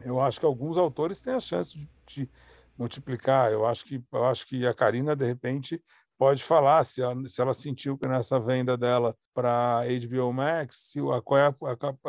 [0.00, 2.30] Eu acho que alguns autores têm a chance de, de
[2.78, 3.52] multiplicar.
[3.52, 5.82] Eu acho que eu acho que a Karina de repente
[6.18, 11.00] pode falar se ela, se ela sentiu que nessa venda dela para HBO Max, se
[11.00, 11.52] a, é a,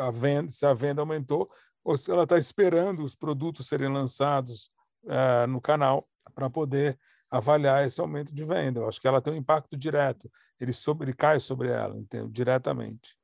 [0.00, 1.48] a, a, venda, se a venda aumentou
[1.84, 4.70] ou se ela está esperando os produtos serem lançados
[5.06, 6.98] é, no canal para poder
[7.30, 8.80] avaliar esse aumento de venda.
[8.80, 12.28] Eu acho que ela tem um impacto direto, ele, sobre, ele cai sobre ela, entende?
[12.30, 13.16] diretamente.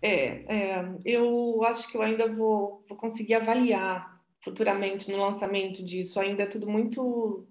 [0.00, 6.18] É, é, eu acho que eu ainda vou, vou conseguir avaliar futuramente no lançamento disso.
[6.18, 7.46] Ainda é tudo muito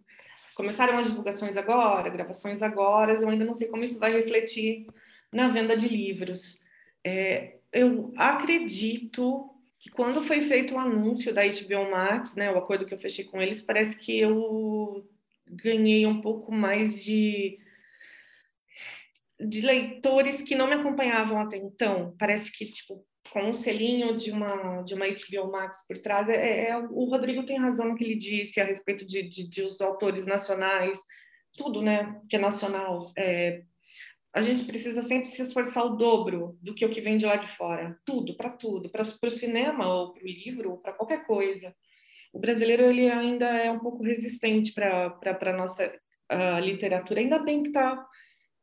[0.56, 4.88] Começaram as divulgações agora, gravações agora, eu ainda não sei como isso vai refletir
[5.32, 6.60] na venda de livros.
[7.04, 12.86] É, eu acredito que quando foi feito o anúncio da HBO Max, né, o acordo
[12.86, 15.10] que eu fechei com eles, parece que eu
[15.48, 17.60] ganhei um pouco mais de
[19.44, 22.16] de leitores que não me acompanhavam até então.
[22.20, 26.28] Parece que tipo com um selinho de uma de uma HBO Max por trás.
[26.28, 29.48] É, é, é, o Rodrigo tem razão no que ele disse a respeito de, de,
[29.48, 31.00] de os autores nacionais,
[31.54, 33.12] tudo, né, que é nacional.
[33.17, 33.63] É,
[34.34, 37.38] a gente precisa sempre se esforçar o dobro do que o que vem de lá
[37.38, 41.74] de fora, tudo, para tudo, para o cinema ou para o livro, para qualquer coisa.
[42.34, 45.94] O brasileiro ele ainda é um pouco resistente para a nossa
[46.62, 48.08] literatura, ainda bem que está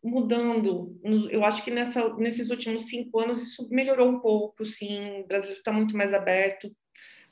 [0.03, 0.99] mudando.
[1.31, 5.21] Eu acho que nessa, nesses últimos cinco anos isso melhorou um pouco, sim.
[5.21, 6.71] O brasileiro está muito mais aberto,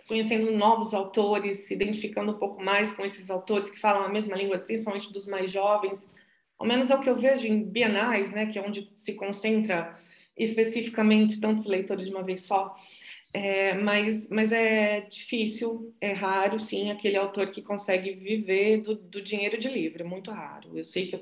[0.09, 4.37] conhecendo novos autores, se identificando um pouco mais com esses autores que falam a mesma
[4.37, 6.11] língua, principalmente dos mais jovens.
[6.59, 9.99] Ao menos é o que eu vejo em bienais, né, que é onde se concentra
[10.37, 12.75] especificamente tantos leitores de uma vez só.
[13.33, 19.21] É, mas, mas é difícil, é raro, sim, aquele autor que consegue viver do, do
[19.21, 20.79] dinheiro de livro, é muito raro.
[20.79, 21.17] Eu sei que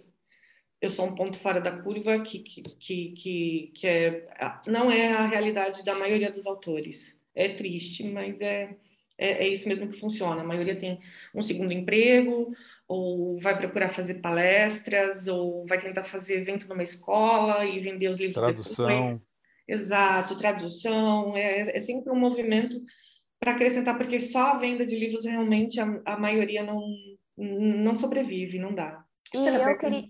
[0.85, 4.27] eu sou um ponto fora da curva que, que, que, que, é,
[4.67, 7.17] não é a realidade da maioria dos autores.
[7.35, 8.77] É triste, mas é,
[9.17, 10.43] é, é, isso mesmo que funciona.
[10.43, 11.01] A maioria tem
[11.35, 12.53] um segundo emprego,
[12.87, 18.21] ou vai procurar fazer palestras, ou vai tentar fazer evento numa escola e vender os
[18.21, 18.37] livros.
[18.37, 19.21] Tradução.
[19.67, 21.35] Exato, tradução.
[21.35, 22.79] É, é sempre um movimento
[23.41, 26.83] para acrescentar, porque só a venda de livros realmente a, a maioria não,
[27.39, 29.03] não sobrevive, não dá.
[29.33, 30.09] E eu queria,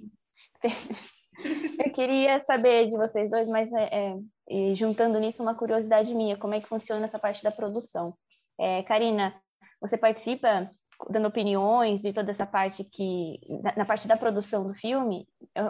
[1.85, 4.17] eu queria saber de vocês dois, mas é,
[4.49, 8.17] é, juntando nisso uma curiosidade minha, como é que funciona essa parte da produção?
[8.59, 9.35] É, Karina,
[9.81, 10.71] você participa
[11.11, 15.27] dando opiniões de toda essa parte que na, na parte da produção do filme?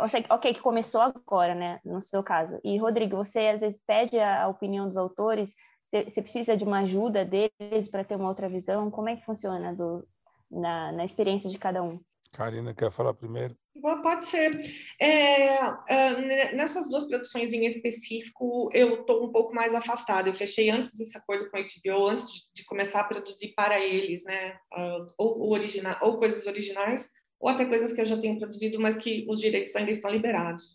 [0.08, 2.60] Sei, ok, que começou agora, né, no seu caso.
[2.62, 5.54] E Rodrigo, você às vezes pede a, a opinião dos autores,
[5.84, 8.90] você, você, precisa de uma ajuda deles para ter uma outra visão?
[8.90, 10.06] Como é que funciona do,
[10.50, 12.00] na, na experiência de cada um?
[12.32, 13.56] Karina quer falar primeiro?
[13.80, 14.52] Pode ser.
[15.00, 15.56] É,
[15.88, 20.28] é, nessas duas produções em específico, eu estou um pouco mais afastada.
[20.28, 24.24] Eu fechei antes desse acordo com a HBO, antes de, começar a produzir para eles,
[24.24, 24.56] né?
[24.72, 27.10] Uh, ou, original, ou coisas originais,
[27.40, 30.66] ou até coisas que eu já tenho produzido, mas que os direitos ainda estão liberados.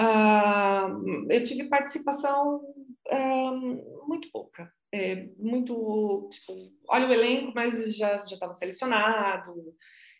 [0.00, 2.60] Uh, eu tive participação
[3.12, 4.72] uh, muito pouca.
[4.94, 6.52] É, muito, tipo,
[6.88, 9.74] olha o elenco, mas já estava selecionado.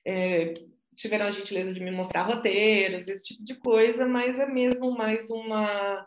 [0.06, 0.54] É,
[0.96, 5.28] tiveram a gentileza de me mostrar roteiros, esse tipo de coisa, mas é mesmo mais
[5.30, 6.06] uma,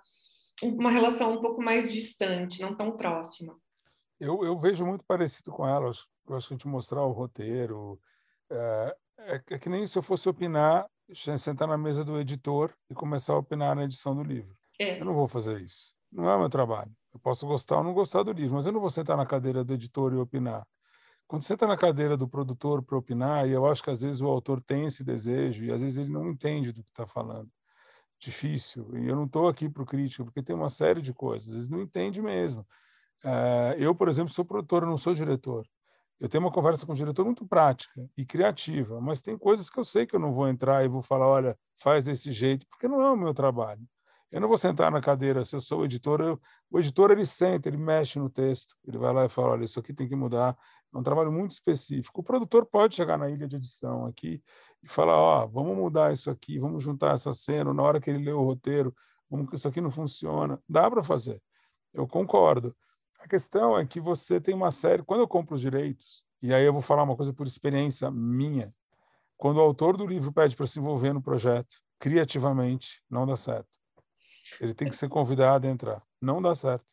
[0.61, 3.57] uma relação um pouco mais distante, não tão próxima.
[4.19, 5.91] Eu, eu vejo muito parecido com ela.
[6.27, 7.99] Eu acho que gente mostrar o roteiro.
[8.49, 10.89] É, é, é que nem se eu fosse opinar,
[11.37, 14.55] sentar na mesa do editor e começar a opinar na edição do livro.
[14.79, 14.99] É.
[14.99, 15.93] Eu não vou fazer isso.
[16.11, 16.91] Não é meu trabalho.
[17.13, 19.63] Eu posso gostar ou não gostar do livro, mas eu não vou sentar na cadeira
[19.63, 20.65] do editor e opinar.
[21.27, 24.21] Quando você está na cadeira do produtor para opinar, e eu acho que às vezes
[24.21, 27.49] o autor tem esse desejo e às vezes ele não entende do que está falando.
[28.19, 28.95] Difícil.
[28.97, 31.49] E eu não estou aqui para o crítico, porque tem uma série de coisas.
[31.49, 32.65] Às vezes não entende mesmo.
[33.23, 35.67] Eh, eu, por exemplo, sou produtor, não sou diretor.
[36.19, 39.79] Eu tenho uma conversa com o diretor muito prática e criativa, mas tem coisas que
[39.79, 42.87] eu sei que eu não vou entrar e vou falar, olha, faz desse jeito, porque
[42.87, 43.81] não é o meu trabalho.
[44.31, 47.25] Eu não vou sentar na cadeira, se eu sou o editor, eu, o editor ele
[47.25, 50.15] senta, ele mexe no texto, ele vai lá e fala, olha, isso aqui tem que
[50.15, 50.57] mudar.
[50.93, 52.21] É um trabalho muito específico.
[52.21, 54.41] O produtor pode chegar na ilha de edição aqui
[54.83, 58.09] e falar, ó, oh, vamos mudar isso aqui, vamos juntar essa cena, na hora que
[58.09, 58.93] ele lê o roteiro,
[59.29, 60.61] vamos que isso aqui não funciona.
[60.67, 61.41] Dá para fazer.
[61.93, 62.75] Eu concordo.
[63.19, 65.03] A questão é que você tem uma série.
[65.03, 68.73] Quando eu compro os direitos, e aí eu vou falar uma coisa por experiência minha,
[69.37, 73.84] quando o autor do livro pede para se envolver no projeto, criativamente, não dá certo.
[74.59, 76.01] Ele tem que ser convidado a entrar.
[76.21, 76.85] Não dá certo.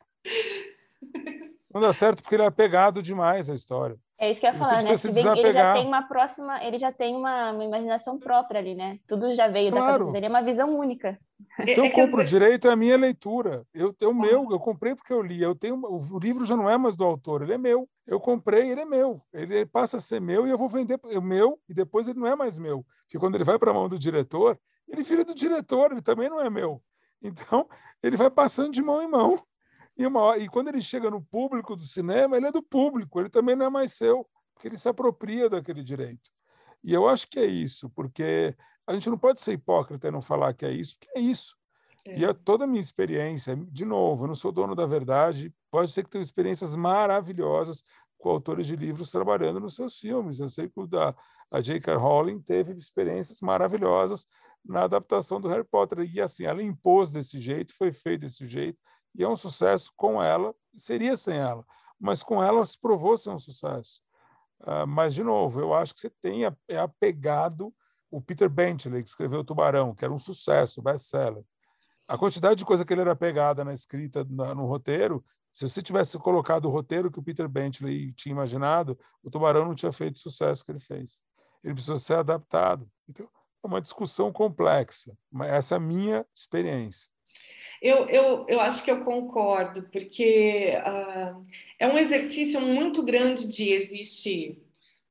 [1.72, 3.98] Não dá certo porque ele é apegado demais à história.
[4.18, 4.94] É isso que eu ia falar, né?
[4.94, 9.00] Se ele já tem uma próxima, ele já tem uma, uma, imaginação própria ali, né?
[9.08, 9.86] Tudo já veio claro.
[9.86, 11.18] da cabeça dele, é uma visão única.
[11.64, 13.66] Se eu é compro direito, é a minha leitura.
[13.74, 15.42] Eu tenho o meu, eu comprei porque eu li.
[15.42, 17.88] Eu tenho o livro já não é mais do autor, ele é meu.
[18.06, 19.20] Eu comprei, ele é meu.
[19.32, 22.28] Ele passa a ser meu e eu vou vender o meu e depois ele não
[22.28, 22.86] é mais meu.
[23.02, 26.30] Porque quando ele vai para a mão do diretor, ele vira do diretor, ele também
[26.30, 26.80] não é meu.
[27.22, 27.68] Então,
[28.02, 29.36] ele vai passando de mão em mão.
[29.96, 33.28] E, uma, e quando ele chega no público do cinema, ele é do público, ele
[33.28, 36.30] também não é mais seu, porque ele se apropria daquele direito.
[36.82, 38.56] E eu acho que é isso, porque
[38.86, 41.56] a gente não pode ser hipócrita e não falar que é isso, que é isso.
[42.04, 42.18] É.
[42.18, 45.90] E a toda a minha experiência, de novo, eu não sou dono da verdade, pode
[45.90, 47.84] ser que tenha experiências maravilhosas
[48.18, 50.40] com autores de livros trabalhando nos seus filmes.
[50.40, 51.14] Eu sei que o da,
[51.50, 51.94] a J.K.
[51.96, 54.26] Rowling teve experiências maravilhosas
[54.64, 56.00] na adaptação do Harry Potter.
[56.00, 58.78] E assim, ela impôs desse jeito, foi feito desse jeito,
[59.14, 61.64] e é um sucesso com ela, seria sem ela,
[62.00, 64.00] mas com ela se provou ser um sucesso.
[64.60, 67.74] Uh, mas, de novo, eu acho que você tem é apegado
[68.10, 71.42] o Peter Bentley, que escreveu Tubarão, que era um sucesso, best-seller.
[72.06, 75.82] A quantidade de coisa que ele era pegada na escrita, na, no roteiro, se você
[75.82, 80.16] tivesse colocado o roteiro que o Peter Bentley tinha imaginado, o Tubarão não tinha feito
[80.16, 81.22] o sucesso que ele fez.
[81.64, 82.88] Ele precisou ser adaptado.
[83.08, 83.28] Então,
[83.62, 85.12] é uma discussão complexa,
[85.44, 87.08] essa é a minha experiência.
[87.80, 91.44] Eu, eu, eu acho que eu concordo, porque uh,
[91.78, 94.62] é um exercício muito grande de existir.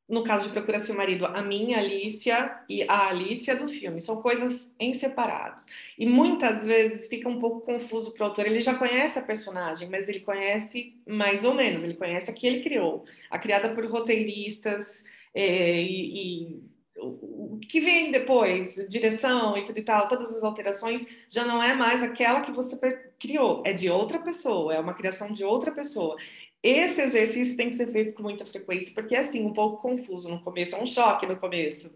[0.08, 4.02] No caso de Procura Seu Marido, a minha Alicia e a Alicia do filme.
[4.02, 5.66] São coisas em separados.
[5.98, 8.46] E muitas vezes fica um pouco confuso para o autor.
[8.46, 11.84] Ele já conhece a personagem, mas ele conhece mais ou menos.
[11.84, 13.06] Ele conhece a que ele criou.
[13.30, 15.02] A criada por roteiristas
[15.34, 16.62] é, e
[17.02, 21.74] o que vem depois, direção e tudo e tal, todas as alterações, já não é
[21.74, 22.78] mais aquela que você
[23.20, 26.16] criou, é de outra pessoa, é uma criação de outra pessoa.
[26.64, 30.30] Esse exercício tem que ser feito com muita frequência, porque é assim, um pouco confuso
[30.30, 31.92] no começo, é um choque no começo.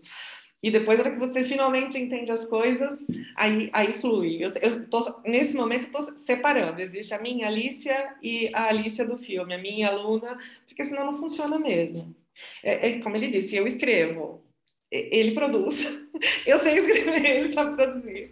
[0.63, 2.99] E depois, na hora que você finalmente entende as coisas,
[3.35, 4.43] aí, aí flui.
[4.43, 6.81] Eu, eu tô, nesse momento, estou separando.
[6.81, 10.35] Existe a minha Alicia e a Alicia do filme, a minha aluna,
[10.67, 12.15] porque senão não funciona mesmo.
[12.63, 14.43] É, é, como ele disse, eu escrevo,
[14.91, 15.85] ele produz.
[16.45, 18.31] Eu sei escrever, ele sabe produzir.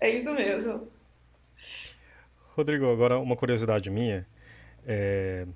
[0.00, 0.88] É isso mesmo.
[2.56, 4.26] Rodrigo, agora uma curiosidade minha.
[4.86, 5.46] É...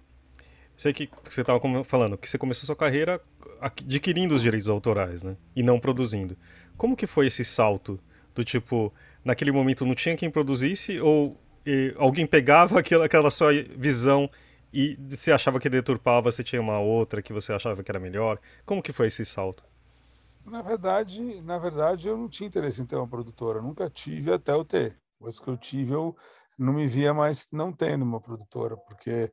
[0.76, 3.20] Sei que você estava falando que você começou sua carreira
[3.60, 5.36] adquirindo os direitos autorais, né?
[5.54, 6.36] E não produzindo.
[6.76, 8.00] Como que foi esse salto?
[8.34, 8.92] Do tipo,
[9.24, 11.40] naquele momento não tinha quem produzisse ou
[11.96, 14.28] alguém pegava aquela, aquela sua visão
[14.72, 18.40] e você achava que deturpava, você tinha uma outra que você achava que era melhor?
[18.66, 19.62] Como que foi esse salto?
[20.44, 24.52] Na verdade, na verdade, eu não tinha interesse em ter uma produtora, nunca tive até
[24.52, 25.00] eu ter.
[25.18, 26.14] Depois que eu tive, eu
[26.58, 29.32] não me via mais não tendo uma produtora, porque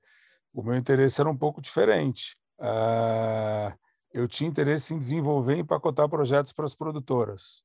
[0.54, 2.38] o meu interesse era um pouco diferente.
[2.60, 3.78] Uh,
[4.14, 7.64] eu tinha interesse em desenvolver e empacotar projetos para as produtoras.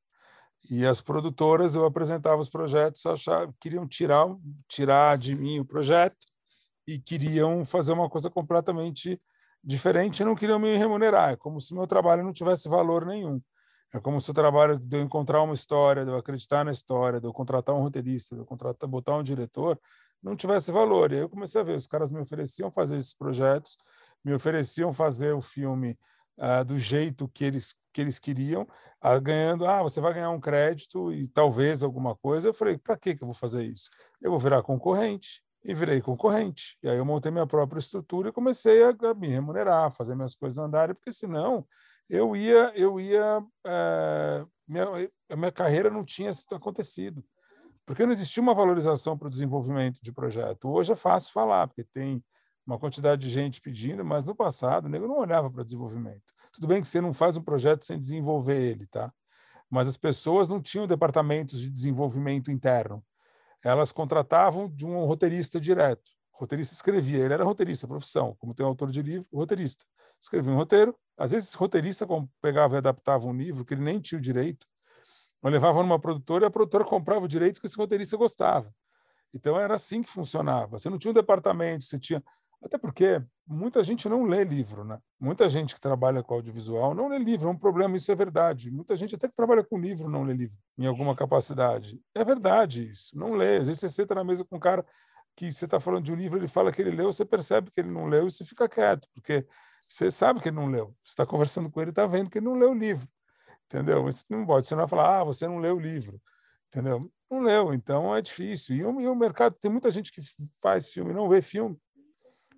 [0.69, 4.27] E as produtoras, eu apresentava os projetos, achava, queriam tirar,
[4.69, 6.17] tirar de mim o projeto
[6.85, 9.36] e queriam fazer uma coisa completamente diferente
[9.67, 11.31] e não queriam me remunerar.
[11.31, 13.41] É como se meu trabalho não tivesse valor nenhum.
[13.93, 17.21] É como se o trabalho de eu encontrar uma história, de eu acreditar na história,
[17.21, 19.81] de eu contratar um roteirista, de eu contratar, botar um diretor,
[20.23, 21.13] não tivesse valor.
[21.13, 23.77] E aí eu comecei a ver, os caras me ofereciam fazer esses projetos,
[24.25, 25.99] me ofereciam fazer o filme
[26.39, 28.65] uh, do jeito que eles que eles queriam,
[29.03, 32.51] uh, ganhando, ah, você vai ganhar um crédito e talvez alguma coisa.
[32.51, 33.89] Eu falei, para que eu vou fazer isso?
[34.21, 36.79] Eu vou virar concorrente e virei concorrente.
[36.83, 40.35] E aí eu montei minha própria estrutura e comecei a, a me remunerar, fazer minhas
[40.35, 41.67] coisas andarem, porque senão
[42.09, 44.87] eu ia, eu ia, é, minha,
[45.29, 47.25] a minha carreira não tinha acontecido,
[47.85, 50.69] porque não existia uma valorização para o desenvolvimento de projeto.
[50.69, 52.23] Hoje é fácil falar, porque tem
[52.67, 56.33] uma quantidade de gente pedindo, mas no passado o nego não olhava para desenvolvimento.
[56.53, 59.13] Tudo bem que você não faz um projeto sem desenvolver ele, tá?
[59.71, 63.05] Mas as pessoas não tinham departamentos de desenvolvimento interno.
[63.65, 66.11] Elas contratavam de um roteirista direto.
[66.33, 69.85] O roteirista escrevia, ele era roteirista, profissão, como tem um autor de livro, roteirista.
[70.21, 72.07] Escrevia um roteiro, às vezes esse roteirista
[72.41, 74.67] pegava e adaptava um livro que ele nem tinha o direito,
[75.43, 78.73] mas levava numa produtora e a produtora comprava o direito que esse roteirista gostava.
[79.33, 80.79] Então era assim que funcionava.
[80.79, 82.23] Você não tinha um departamento, você tinha
[82.67, 84.99] até porque muita gente não lê livro, né?
[85.21, 88.71] Muita gente que trabalha com audiovisual não lê livro, é um problema, isso é verdade.
[88.71, 92.01] Muita gente até que trabalha com livro não lê livro, em alguma capacidade.
[92.15, 93.57] É verdade isso, não lê.
[93.57, 94.85] Às vezes você senta na mesa com um cara
[95.37, 97.81] que você está falando de um livro, ele fala que ele leu, você percebe que
[97.81, 99.47] ele não leu e você fica quieto, porque
[99.87, 100.95] você sabe que ele não leu.
[101.05, 103.07] Você está conversando com ele, está vendo que ele não leu o livro,
[103.67, 104.03] entendeu?
[104.03, 106.21] Você não pode, você não vai falar, ah, você não leu o livro,
[106.69, 107.11] entendeu?
[107.31, 108.77] Não leu, então é difícil.
[108.77, 110.21] E o, e o mercado, tem muita gente que
[110.61, 111.79] faz filme e não vê filme,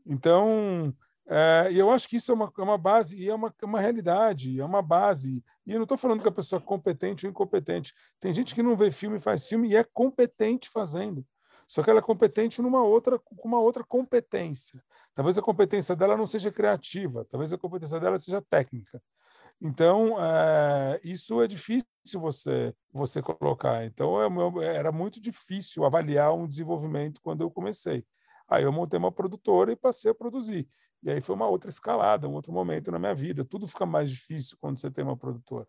[0.09, 0.94] então,
[1.26, 3.66] é, e eu acho que isso é uma, é uma base, e é uma, é
[3.66, 5.44] uma realidade, é uma base.
[5.66, 7.92] E eu não estou falando que a pessoa é competente ou incompetente.
[8.18, 11.24] Tem gente que não vê filme, faz filme e é competente fazendo.
[11.68, 14.82] Só que ela é competente numa outra, com uma outra competência.
[15.14, 19.02] Talvez a competência dela não seja criativa, talvez a competência dela seja técnica.
[19.61, 23.84] Então, é, isso é difícil você você colocar.
[23.84, 24.18] Então,
[24.62, 28.02] é, era muito difícil avaliar um desenvolvimento quando eu comecei.
[28.49, 30.66] Aí eu montei uma produtora e passei a produzir.
[31.03, 33.44] E aí foi uma outra escalada, um outro momento na minha vida.
[33.44, 35.66] Tudo fica mais difícil quando você tem uma produtora.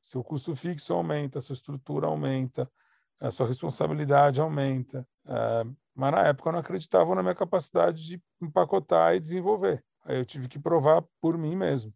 [0.00, 2.70] Seu custo fixo aumenta, sua estrutura aumenta,
[3.20, 5.06] a sua responsabilidade aumenta.
[5.26, 5.64] É,
[5.94, 9.82] mas na época eu não acreditava na minha capacidade de empacotar e desenvolver.
[10.04, 11.92] Aí eu tive que provar por mim mesmo.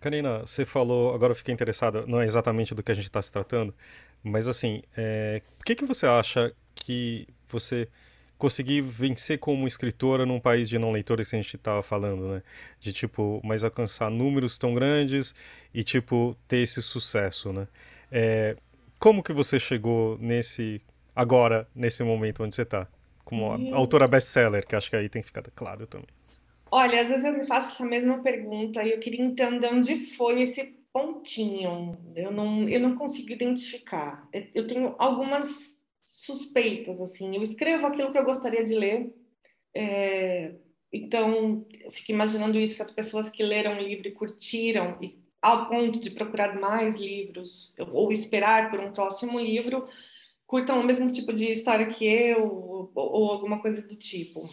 [0.00, 3.22] Karina, você falou, agora eu fiquei interessada, não é exatamente do que a gente está
[3.22, 3.74] se tratando,
[4.22, 7.88] mas assim, é, por que, que você acha que você
[8.38, 12.42] conseguir vencer como escritora num país de não leitores que a gente estava falando, né?
[12.80, 15.34] De tipo, mas alcançar números tão grandes
[15.72, 17.68] e tipo ter esse sucesso, né?
[18.10, 18.56] É,
[18.98, 20.80] como que você chegou nesse
[21.14, 22.88] agora nesse momento onde você está?
[23.24, 23.74] Como hum.
[23.74, 26.08] autora best-seller, que acho que aí tem que ficar claro também.
[26.70, 30.42] Olha, às vezes eu me faço essa mesma pergunta e eu queria entender onde foi
[30.42, 31.96] esse pontinho.
[32.14, 34.28] Eu não, eu não consigo identificar.
[34.54, 37.34] Eu tenho algumas suspeitas, assim.
[37.34, 39.14] Eu escrevo aquilo que eu gostaria de ler,
[39.74, 40.54] é,
[40.92, 45.18] então eu fico imaginando isso, que as pessoas que leram o livro e curtiram, e
[45.42, 49.88] ao ponto de procurar mais livros, ou esperar por um próximo livro,
[50.46, 54.48] curtam o mesmo tipo de história que eu, ou, alguma coisa do tipo.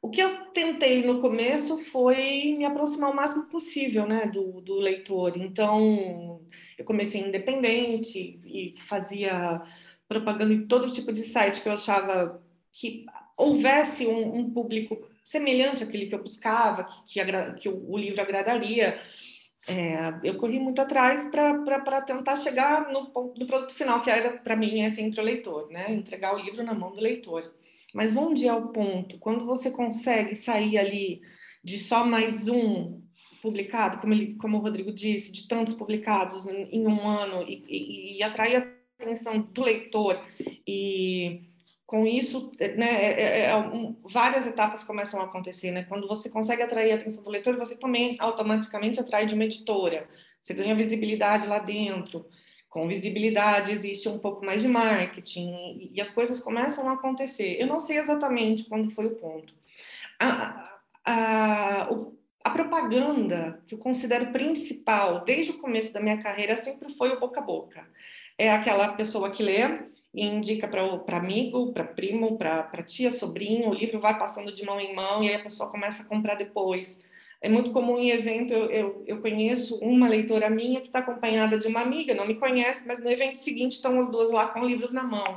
[0.00, 4.76] O que eu tentei no começo foi me aproximar o máximo possível né, do, do
[4.76, 5.36] leitor.
[5.36, 6.40] Então,
[6.78, 9.62] eu comecei independente e fazia
[10.08, 12.42] propaganda em todo tipo de site que eu achava
[12.72, 17.98] que houvesse um, um público semelhante àquele que eu buscava, que, que, que o, o,
[17.98, 18.98] livro agradaria.
[19.68, 24.82] É, eu corri muito atrás para tentar chegar no produto final, que era, para mim,
[24.82, 25.92] é sempre o leitor, né?
[25.92, 27.52] entregar o livro na mão do leitor.
[27.92, 29.18] Mas onde é o ponto?
[29.18, 31.20] Quando você consegue sair ali
[31.64, 33.02] de só mais um
[33.42, 38.18] publicado, como, ele, como o Rodrigo disse, de tantos publicados em um ano e, e,
[38.18, 40.20] e atrair atenção do leitor
[40.66, 41.42] e
[41.86, 45.84] com isso, né, é, é, é, um, várias etapas começam a acontecer, né?
[45.84, 50.08] Quando você consegue atrair a atenção do leitor, você também automaticamente atrai de uma editora.
[50.42, 52.26] Você ganha visibilidade lá dentro.
[52.68, 57.56] Com visibilidade existe um pouco mais de marketing e, e as coisas começam a acontecer.
[57.60, 59.54] Eu não sei exatamente quando foi o ponto.
[60.18, 61.88] A, a,
[62.42, 67.20] a propaganda que eu considero principal desde o começo da minha carreira sempre foi o
[67.20, 67.86] boca a boca
[68.38, 69.62] é aquela pessoa que lê
[70.14, 74.80] e indica para amigo, para primo, para tia, sobrinho, o livro vai passando de mão
[74.80, 77.02] em mão e aí a pessoa começa a comprar depois.
[77.40, 81.58] É muito comum em evento, eu, eu, eu conheço uma leitora minha que está acompanhada
[81.58, 84.64] de uma amiga, não me conhece, mas no evento seguinte estão as duas lá com
[84.64, 85.36] livros na mão.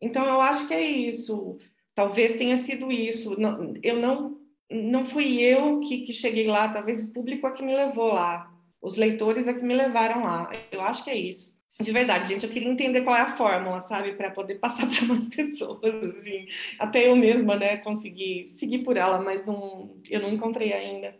[0.00, 1.58] Então, eu acho que é isso.
[1.94, 3.38] Talvez tenha sido isso.
[3.38, 4.38] Não, eu não,
[4.70, 8.52] não fui eu que, que cheguei lá, talvez o público é que me levou lá.
[8.80, 10.50] os leitores é que me levaram lá.
[10.70, 11.51] Eu acho que é isso.
[11.80, 15.06] De verdade, gente, eu queria entender qual é a fórmula, sabe, para poder passar para
[15.06, 16.46] mais pessoas, assim.
[16.78, 21.14] Até eu mesma, né, consegui seguir por ela, mas não, eu não encontrei ainda.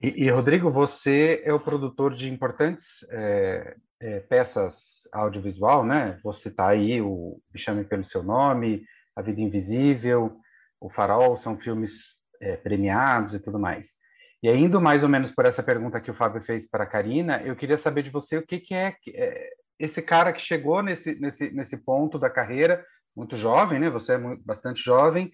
[0.00, 6.20] E, e Rodrigo, você é o produtor de importantes é, é, peças audiovisual, né?
[6.22, 8.84] Você está aí o Me Chame Pelo Seu Nome,
[9.16, 10.38] A Vida Invisível,
[10.80, 13.96] O Farol, são filmes é, premiados e tudo mais.
[14.40, 16.86] E aí, indo mais ou menos por essa pergunta que o Fábio fez para a
[16.86, 20.82] Karina, eu queria saber de você o que, que é, é esse cara que chegou
[20.82, 22.84] nesse, nesse, nesse ponto da carreira,
[23.16, 23.90] muito jovem, né?
[23.90, 25.30] Você é muito, bastante jovem.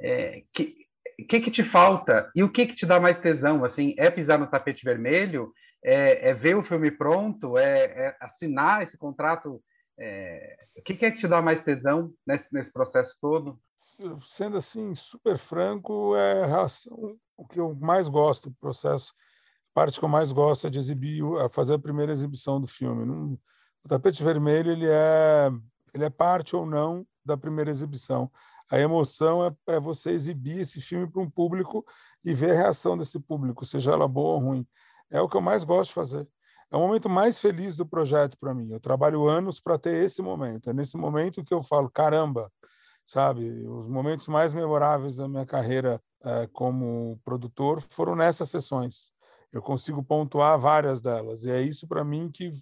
[0.00, 0.76] É, que,
[1.28, 3.64] que que te falta e o que que te dá mais tesão?
[3.64, 5.52] Assim, é pisar no tapete vermelho?
[5.84, 7.56] É, é ver o filme pronto?
[7.56, 9.62] É, é assinar esse contrato?
[9.98, 13.58] É, o que, que é que te dá mais tesão nesse, nesse processo todo?
[14.20, 19.14] Sendo assim, super franco, é relação o que eu mais gosto do processo,
[19.72, 23.06] a parte que eu mais gosto é de exibir, fazer a primeira exibição do filme.
[23.06, 23.38] Não,
[23.84, 25.50] o tapete vermelho ele é
[25.94, 28.30] ele é parte ou não da primeira exibição.
[28.70, 31.84] A emoção é, é você exibir esse filme para um público
[32.24, 34.66] e ver a reação desse público, seja ela boa ou ruim.
[35.10, 36.28] É o que eu mais gosto de fazer.
[36.70, 38.70] É o momento mais feliz do projeto para mim.
[38.70, 40.68] Eu trabalho anos para ter esse momento.
[40.68, 42.52] É nesse momento que eu falo, caramba,
[43.06, 43.66] sabe?
[43.66, 49.10] Os momentos mais memoráveis da minha carreira é, como produtor foram nessas sessões.
[49.50, 52.52] Eu consigo pontuar várias delas e é isso para mim que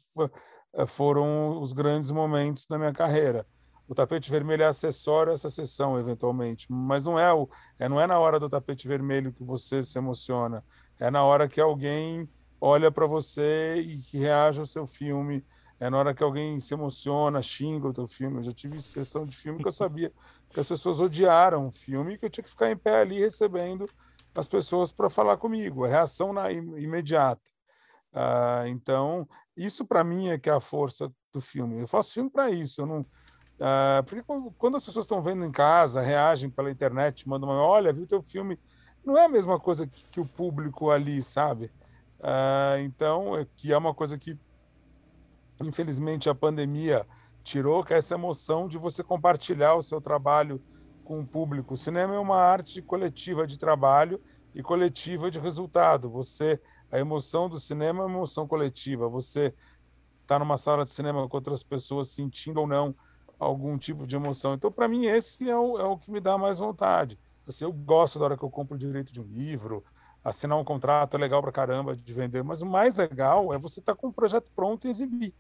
[0.84, 3.46] foram os grandes momentos da minha carreira.
[3.88, 7.48] O tapete vermelho é acessório a essa sessão, eventualmente, mas não é o,
[7.78, 10.64] é não é na hora do tapete vermelho que você se emociona.
[10.98, 12.28] É na hora que alguém
[12.60, 15.44] olha para você e que reage ao seu filme
[15.78, 18.38] é na hora que alguém se emociona, xinga o teu filme.
[18.38, 20.12] Eu já tive sessão de filme que eu sabia
[20.50, 23.18] que as pessoas odiaram o filme e que eu tinha que ficar em pé ali
[23.18, 23.88] recebendo
[24.34, 25.84] as pessoas para falar comigo.
[25.84, 27.50] A reação na imediata.
[28.12, 31.80] Ah, então, isso para mim é que é a força do filme.
[31.80, 32.82] Eu faço filme para isso.
[32.82, 33.06] Eu não,
[33.60, 34.22] ah, porque
[34.58, 38.20] quando as pessoas estão vendo em casa, reagem pela internet, mandam uma, olha, viu teu
[38.20, 38.58] filme,
[39.04, 41.70] não é a mesma coisa que, que o público ali, sabe?
[42.20, 44.38] Ah, então, é, que é uma coisa que
[45.60, 47.06] infelizmente a pandemia
[47.42, 50.60] tirou, que é essa emoção de você compartilhar o seu trabalho
[51.04, 51.74] com o público.
[51.74, 54.20] O cinema é uma arte coletiva de trabalho
[54.54, 56.10] e coletiva de resultado.
[56.10, 56.60] Você,
[56.90, 59.08] a emoção do cinema é uma emoção coletiva.
[59.08, 59.54] Você
[60.22, 62.94] está numa sala de cinema com outras pessoas sentindo ou não
[63.38, 64.54] algum tipo de emoção.
[64.54, 67.18] Então, para mim, esse é o, é o que me dá mais vontade.
[67.46, 69.84] Assim, eu gosto da hora que eu compro o direito de um livro,
[70.24, 73.78] assinar um contrato é legal para caramba de vender, mas o mais legal é você
[73.78, 75.34] estar tá com o projeto pronto e exibir.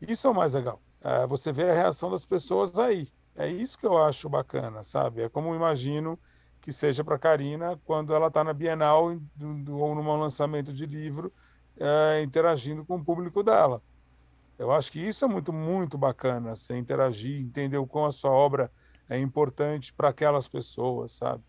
[0.00, 0.80] Isso é o mais legal.
[1.02, 3.08] É você vê a reação das pessoas aí.
[3.36, 5.22] É isso que eu acho bacana, sabe?
[5.22, 6.18] É como eu imagino
[6.60, 9.16] que seja para Karina quando ela está na Bienal
[9.68, 11.32] ou num lançamento de livro,
[11.78, 13.82] é, interagindo com o público dela.
[14.58, 18.32] Eu acho que isso é muito, muito bacana, você interagir, entender o quão a sua
[18.32, 18.70] obra
[19.08, 21.42] é importante para aquelas pessoas, sabe?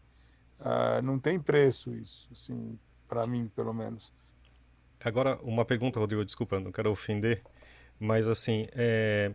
[0.59, 4.13] Uh, não tem preço isso, assim, para mim, pelo menos.
[5.03, 7.41] Agora, uma pergunta, Rodrigo, desculpa, não quero ofender,
[7.99, 9.33] mas assim, é...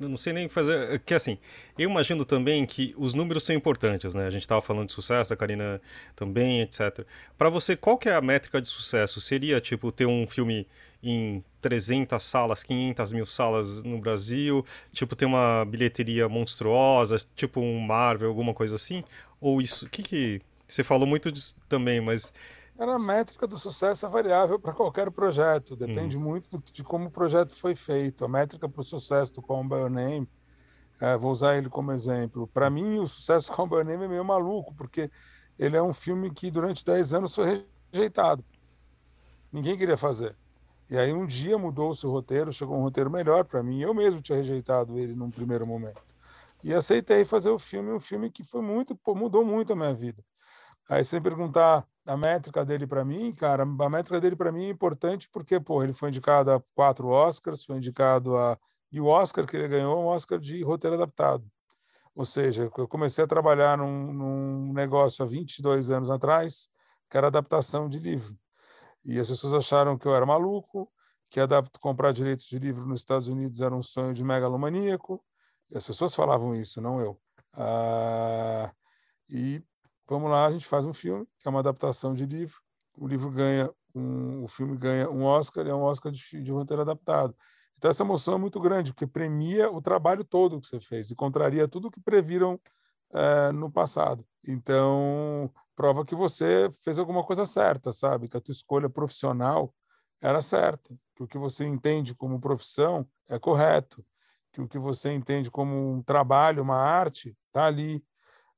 [0.00, 0.98] eu não sei nem fazer.
[1.00, 1.38] Que assim,
[1.78, 4.26] eu imagino também que os números são importantes, né?
[4.26, 5.80] A gente estava falando de sucesso, a Karina
[6.14, 7.06] também, etc.
[7.38, 9.20] Para você, qual que é a métrica de sucesso?
[9.20, 10.66] Seria tipo ter um filme
[11.02, 17.78] em 300 salas, 500 mil salas no Brasil, tipo ter uma bilheteria monstruosa, tipo um
[17.80, 19.04] Marvel, alguma coisa assim?
[19.40, 19.86] Ou isso?
[19.86, 22.32] O que que você falou muito disso também, mas
[22.78, 26.22] a métrica do sucesso é variável para qualquer projeto, depende uhum.
[26.22, 28.24] muito de como o projeto foi feito.
[28.24, 30.28] A métrica para o sucesso do Call By Your Name,
[31.00, 32.46] é, vou usar ele como exemplo.
[32.46, 35.10] Para mim, o sucesso do Call By Your Name é meio maluco, porque
[35.58, 38.44] ele é um filme que durante 10 anos foi rejeitado.
[39.50, 40.36] Ninguém queria fazer.
[40.88, 43.80] E aí um dia mudou-se o roteiro, chegou um roteiro melhor para mim.
[43.80, 46.00] Eu mesmo tinha rejeitado ele num primeiro momento.
[46.62, 49.94] E aceitei fazer o filme, um filme que foi muito, pô, mudou muito a minha
[49.94, 50.22] vida.
[50.88, 54.70] Aí você perguntar a métrica dele para mim, cara, a métrica dele para mim é
[54.70, 58.58] importante porque, pô, ele foi indicado a quatro Oscars, foi indicado a
[58.92, 61.44] e o Oscar que ele ganhou é um Oscar de roteiro adaptado.
[62.14, 66.70] Ou seja, eu comecei a trabalhar num, num negócio há 22 anos atrás,
[67.10, 68.34] que era adaptação de livro.
[69.04, 70.90] E as pessoas acharam que eu era maluco,
[71.28, 75.22] que adapt, comprar direitos de livro nos Estados Unidos era um sonho de megalomaníaco.
[75.70, 77.20] E as pessoas falavam isso, não eu.
[77.52, 78.72] Ah,
[79.28, 79.62] e
[80.14, 82.60] vamos lá, a gente faz um filme, que é uma adaptação de livro.
[82.96, 86.50] O livro ganha, um, o filme ganha um Oscar, e é um Oscar de, de
[86.50, 87.34] roteiro adaptado.
[87.76, 91.14] Então essa emoção é muito grande, porque premia o trabalho todo que você fez e
[91.14, 92.58] contraria tudo que previram
[93.12, 94.24] é, no passado.
[94.46, 98.28] Então, prova que você fez alguma coisa certa, sabe?
[98.28, 99.74] Que a tua escolha profissional
[100.20, 104.04] era certa, que o que você entende como profissão é correto,
[104.52, 108.02] que o que você entende como um trabalho, uma arte, está ali.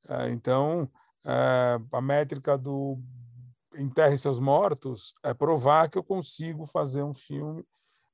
[0.09, 0.89] É, então,
[1.29, 2.99] é, a métrica do
[3.77, 7.63] enterre seus mortos é provar que eu consigo fazer um filme.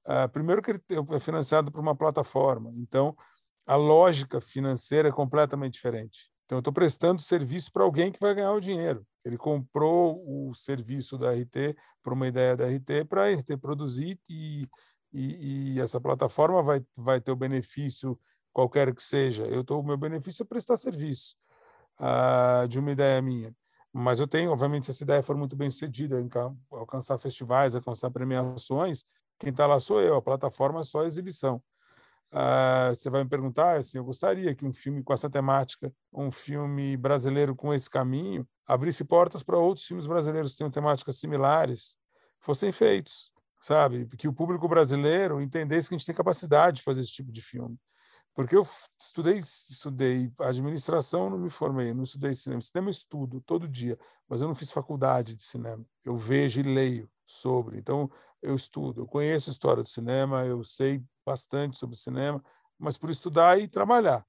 [0.04, 3.16] É, primeiro que ele é financiado por uma plataforma, então
[3.64, 6.28] a lógica financeira é completamente diferente.
[6.44, 9.06] Então, eu estou prestando serviço para alguém que vai ganhar o dinheiro.
[9.24, 14.20] Ele comprou o serviço da RT para uma ideia da RT para a RT produzir
[14.28, 14.68] e,
[15.10, 18.20] e, e, essa plataforma vai, vai ter o benefício,
[18.52, 19.46] qualquer que seja.
[19.46, 21.34] Eu tô, o meu benefício é prestar serviço
[22.00, 23.54] uh, de uma ideia minha.
[23.92, 26.16] Mas eu tenho, obviamente, se essa ideia for muito bem sucedida,
[26.70, 29.04] alcançar festivais, alcançar premiações,
[29.38, 31.62] quem está lá sou eu, a plataforma é só exibição.
[32.32, 36.32] Uh, você vai me perguntar, assim, eu gostaria que um filme com essa temática, um
[36.32, 41.96] filme brasileiro com esse caminho, abrisse portas para outros filmes brasileiros que tenham temáticas similares,
[42.40, 43.30] fossem feitos,
[43.60, 44.08] sabe?
[44.18, 47.40] Que o público brasileiro entendesse que a gente tem capacidade de fazer esse tipo de
[47.40, 47.78] filme.
[48.34, 48.66] Porque eu
[48.98, 52.60] estudei, estudei administração, não me formei, não estudei cinema.
[52.60, 53.96] Cinema eu estudo todo dia,
[54.28, 55.84] mas eu não fiz faculdade de cinema.
[56.04, 57.78] Eu vejo e leio sobre.
[57.78, 58.10] Então,
[58.42, 62.44] eu estudo, eu conheço a história do cinema, eu sei bastante sobre cinema,
[62.78, 64.26] mas por estudar e trabalhar.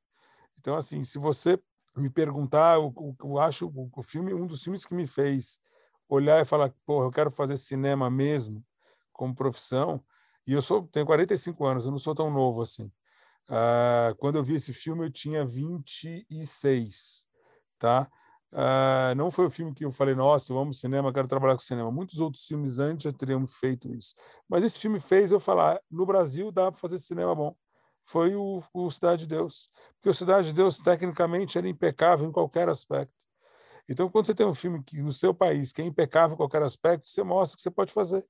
[0.59, 1.59] Então, assim, se você
[1.97, 2.93] me perguntar, eu,
[3.23, 5.59] eu acho o, filme, um dos filmes que me fez
[6.07, 8.63] olhar e falar, pô, eu quero fazer cinema mesmo,
[9.11, 10.03] como profissão,
[10.45, 12.91] e eu sou tenho 45 anos, eu não sou tão novo assim.
[13.49, 17.27] Uh, quando eu vi esse filme, eu tinha 26,
[17.77, 18.09] tá?
[18.51, 21.59] Uh, não foi o filme que eu falei, nossa, eu amo cinema, quero trabalhar com
[21.59, 21.91] cinema.
[21.91, 24.15] Muitos outros filmes antes já teriam feito isso.
[24.47, 27.55] Mas esse filme fez eu falar, no Brasil dá para fazer cinema bom.
[28.03, 29.69] Foi o, o Cidade de Deus.
[29.95, 33.13] Porque o Cidade de Deus, tecnicamente, era impecável em qualquer aspecto.
[33.89, 36.63] Então, quando você tem um filme que no seu país que é impecável em qualquer
[36.63, 38.25] aspecto, você mostra que você pode fazer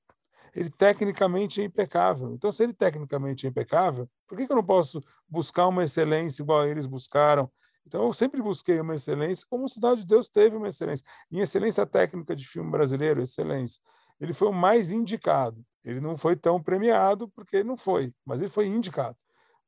[0.54, 2.32] ele tecnicamente é impecável.
[2.32, 6.42] Então, se ele tecnicamente é impecável, por que, que eu não posso buscar uma excelência
[6.42, 7.50] igual eles buscaram?
[7.86, 11.06] Então, eu sempre busquei uma excelência, como Cidade de Deus teve uma excelência.
[11.30, 13.80] Em excelência técnica de filme brasileiro, excelência.
[14.20, 15.64] Ele foi o mais indicado.
[15.84, 19.16] Ele não foi tão premiado, porque ele não foi, mas ele foi indicado.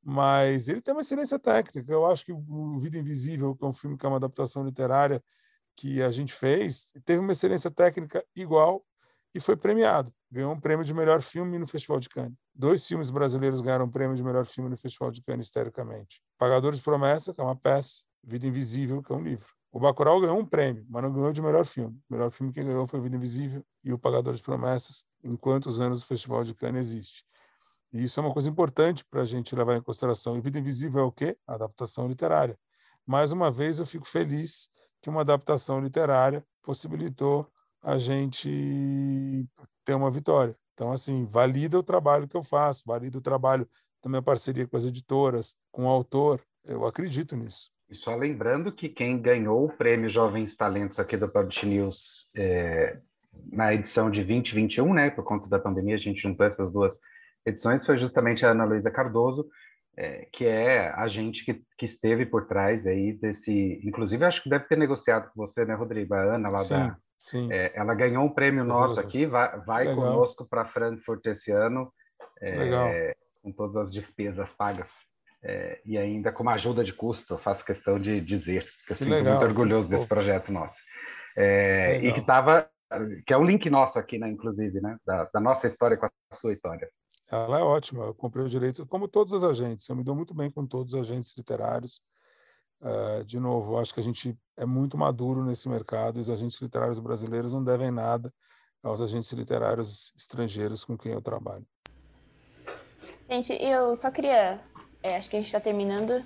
[0.02, 1.92] Mas ele tem uma excelência técnica.
[1.92, 5.22] Eu acho que o Vida Invisível, que é um filme que é uma adaptação literária
[5.76, 8.84] que a gente fez, teve uma excelência técnica igual
[9.34, 10.12] e foi premiado.
[10.30, 12.36] Ganhou um prêmio de melhor filme no Festival de Cannes.
[12.54, 16.20] Dois filmes brasileiros ganharam um prêmio de melhor filme no Festival de Cannes, historicamente.
[16.36, 19.46] Pagador de Promessa, que é uma peça, Vida Invisível, que é um livro.
[19.70, 21.96] O Bacurau ganhou um prêmio, mas não ganhou de melhor filme.
[22.08, 25.78] O melhor filme que ganhou foi Vida Invisível e O Pagador de Promessas, enquanto os
[25.78, 27.24] anos do Festival de Cannes existe.
[27.92, 30.36] E isso é uma coisa importante para a gente levar em consideração.
[30.36, 31.36] E Vida Invisível é o quê?
[31.46, 32.58] A adaptação literária.
[33.06, 34.68] Mais uma vez, eu fico feliz
[35.00, 37.50] que uma adaptação literária possibilitou
[37.82, 39.46] a gente
[39.84, 40.56] ter uma vitória.
[40.74, 43.68] Então, assim, valida o trabalho que eu faço, valida o trabalho
[44.02, 46.40] da minha parceria com as editoras, com o autor.
[46.64, 47.70] Eu acredito nisso.
[47.88, 52.98] E só lembrando que quem ganhou o prêmio Jovens Talentos aqui do Publish News é,
[53.50, 56.98] na edição de 2021, né, por conta da pandemia, a gente juntou essas duas
[57.46, 59.48] edições, foi justamente a Ana Luísa Cardoso,
[59.96, 63.80] é, que é a gente que, que, esteve por trás aí desse.
[63.82, 66.14] Inclusive, acho que deve ter negociado com você, né, Rodrigo?
[66.14, 66.74] A Ana lá Sim.
[66.74, 67.52] da Sim.
[67.52, 71.92] É, ela ganhou um prêmio nosso aqui, vai, vai conosco para Frankfurt esse ano,
[72.40, 75.06] é, com todas as despesas pagas.
[75.42, 78.96] É, e ainda com uma ajuda de custo, eu faço questão de dizer, que eu
[78.96, 80.78] que sinto legal, muito orgulhoso desse projeto nosso.
[81.36, 82.68] É, e que estava,
[83.26, 86.10] que é um link nosso aqui, né, inclusive, né, da, da nossa história com a
[86.34, 86.88] sua história.
[87.30, 90.34] Ela é ótima, eu comprei o direito, como todos os agentes, eu me dou muito
[90.34, 92.00] bem com todos os agentes literários,
[92.80, 96.60] Uh, de novo, acho que a gente é muito maduro nesse mercado e os agentes
[96.60, 98.32] literários brasileiros não devem nada
[98.82, 101.66] aos agentes literários estrangeiros com quem eu trabalho.
[103.28, 104.60] Gente, eu só queria,
[105.02, 106.24] é, acho que a gente está terminando,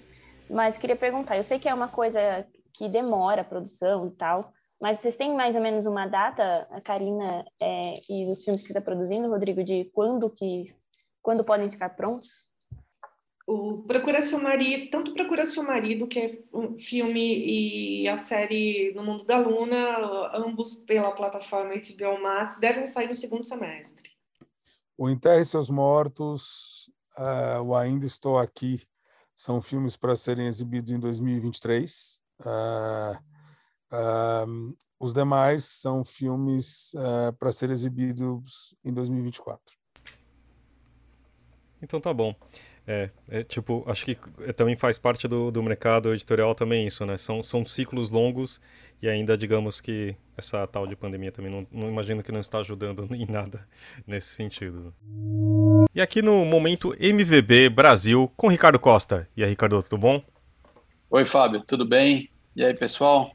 [0.48, 1.36] mas queria perguntar.
[1.36, 5.34] Eu sei que é uma coisa que demora a produção e tal, mas vocês têm
[5.34, 9.64] mais ou menos uma data, a Karina é, e os filmes que está produzindo, Rodrigo,
[9.64, 10.74] de quando que
[11.22, 12.44] quando podem ficar prontos?
[13.46, 18.92] O Procura Seu Marido, tanto Procura Seu Marido, que é um filme, e a série
[18.94, 24.10] No Mundo da Luna, ambos pela plataforma HBO Max, devem sair no segundo semestre.
[24.96, 28.80] O Enterre Seus Mortos, uh, o Ainda Estou Aqui,
[29.34, 32.22] são filmes para serem exibidos em 2023.
[32.40, 33.18] Uh,
[33.92, 39.60] uh, os demais são filmes uh, para serem exibidos em 2024.
[41.82, 42.32] Então tá bom.
[42.86, 44.16] É, é, tipo, acho que
[44.56, 47.16] também faz parte do, do mercado editorial também isso, né?
[47.16, 48.60] São, são ciclos longos
[49.00, 52.58] E ainda, digamos que essa tal de pandemia também não, não imagino que não está
[52.58, 53.66] ajudando em nada
[54.06, 54.92] nesse sentido.
[55.94, 59.28] E aqui no momento MVB Brasil com Ricardo Costa.
[59.36, 60.22] E aí, Ricardo, tudo bom?
[61.10, 62.30] Oi, Fábio, tudo bem?
[62.56, 63.32] E aí, pessoal?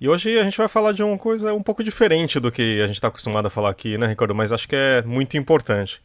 [0.00, 2.86] E hoje a gente vai falar de uma coisa um pouco diferente do que a
[2.86, 4.34] gente está acostumado a falar aqui, né, Ricardo?
[4.34, 6.02] Mas acho que é muito importante.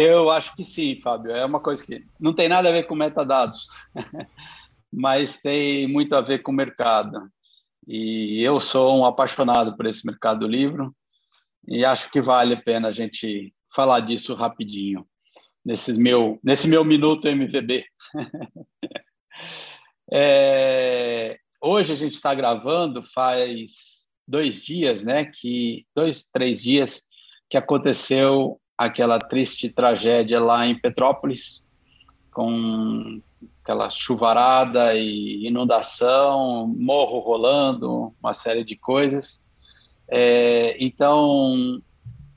[0.00, 1.32] Eu acho que sim, Fábio.
[1.32, 3.66] É uma coisa que não tem nada a ver com metadados.
[4.92, 7.30] mas tem muito a ver com o mercado.
[7.86, 10.94] E eu sou um apaixonado por esse mercado do livro
[11.66, 15.06] e acho que vale a pena a gente falar disso rapidinho
[15.64, 17.84] nesses meu, nesse meu minuto MVB.
[20.12, 25.26] é, hoje a gente está gravando faz dois dias, né?
[25.26, 27.02] Que dois, três dias
[27.48, 31.66] que aconteceu aquela triste tragédia lá em Petrópolis
[32.32, 33.20] com
[33.62, 39.44] aquela chuvarada e inundação, morro rolando, uma série de coisas.
[40.08, 41.82] É, então,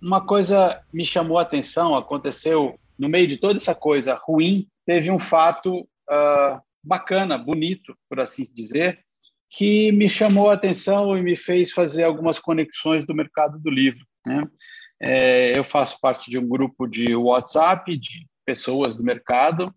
[0.02, 5.10] uma coisa me chamou a atenção, aconteceu no meio de toda essa coisa ruim, teve
[5.10, 9.00] um fato uh, bacana, bonito, por assim dizer,
[9.50, 14.06] que me chamou a atenção e me fez fazer algumas conexões do mercado do livro.
[14.26, 14.46] Né?
[15.06, 19.76] É, eu faço parte de um grupo de WhatsApp de pessoas do mercado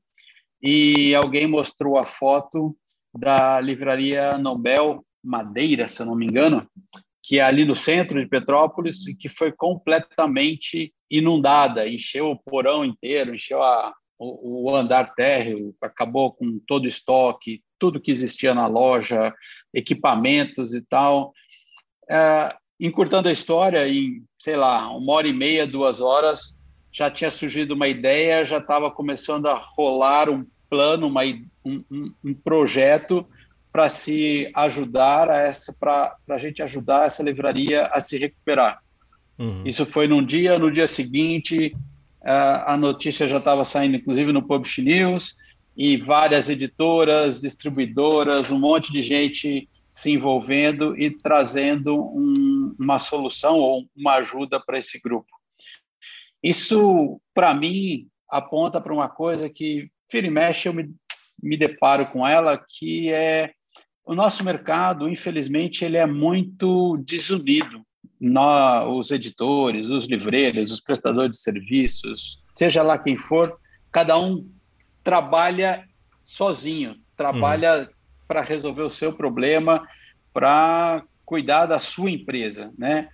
[0.63, 2.77] e alguém mostrou a foto
[3.13, 6.65] da livraria Nobel Madeira, se eu não me engano,
[7.25, 12.85] que é ali no centro de Petrópolis e que foi completamente inundada, encheu o porão
[12.85, 18.55] inteiro, encheu a, o, o andar térreo, acabou com todo o estoque, tudo que existia
[18.55, 19.35] na loja,
[19.75, 21.33] equipamentos e tal.
[22.09, 26.61] É, encurtando a história, em, sei lá, uma hora e meia, duas horas,
[26.93, 31.23] já tinha surgido uma ideia, já estava começando a rolar um plano, uma,
[31.65, 33.27] um, um projeto
[33.73, 38.81] para se ajudar a essa, para a gente ajudar essa livraria a se recuperar.
[39.39, 39.63] Uhum.
[39.67, 41.77] Isso foi num dia, no dia seguinte,
[42.25, 45.37] a notícia já estava saindo, inclusive no Publish News,
[45.77, 53.57] e várias editoras, distribuidoras, um monte de gente se envolvendo e trazendo um, uma solução
[53.57, 55.31] ou uma ajuda para esse grupo.
[56.43, 60.95] Isso, para mim, aponta para uma coisa que, vira e mexe, eu me,
[61.43, 63.53] me deparo com ela, que é
[64.05, 67.81] o nosso mercado, infelizmente, ele é muito desunido.
[68.21, 73.59] Nós, os editores, os livreiros, os prestadores de serviços, seja lá quem for,
[73.91, 74.47] cada um
[75.03, 75.89] trabalha
[76.23, 77.96] sozinho, trabalha uhum.
[78.27, 79.87] Para resolver o seu problema,
[80.33, 83.09] para cuidar da sua empresa, né?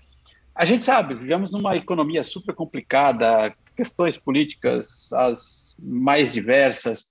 [0.54, 7.08] A gente sabe, vivemos numa economia super complicada, questões políticas as mais diversas,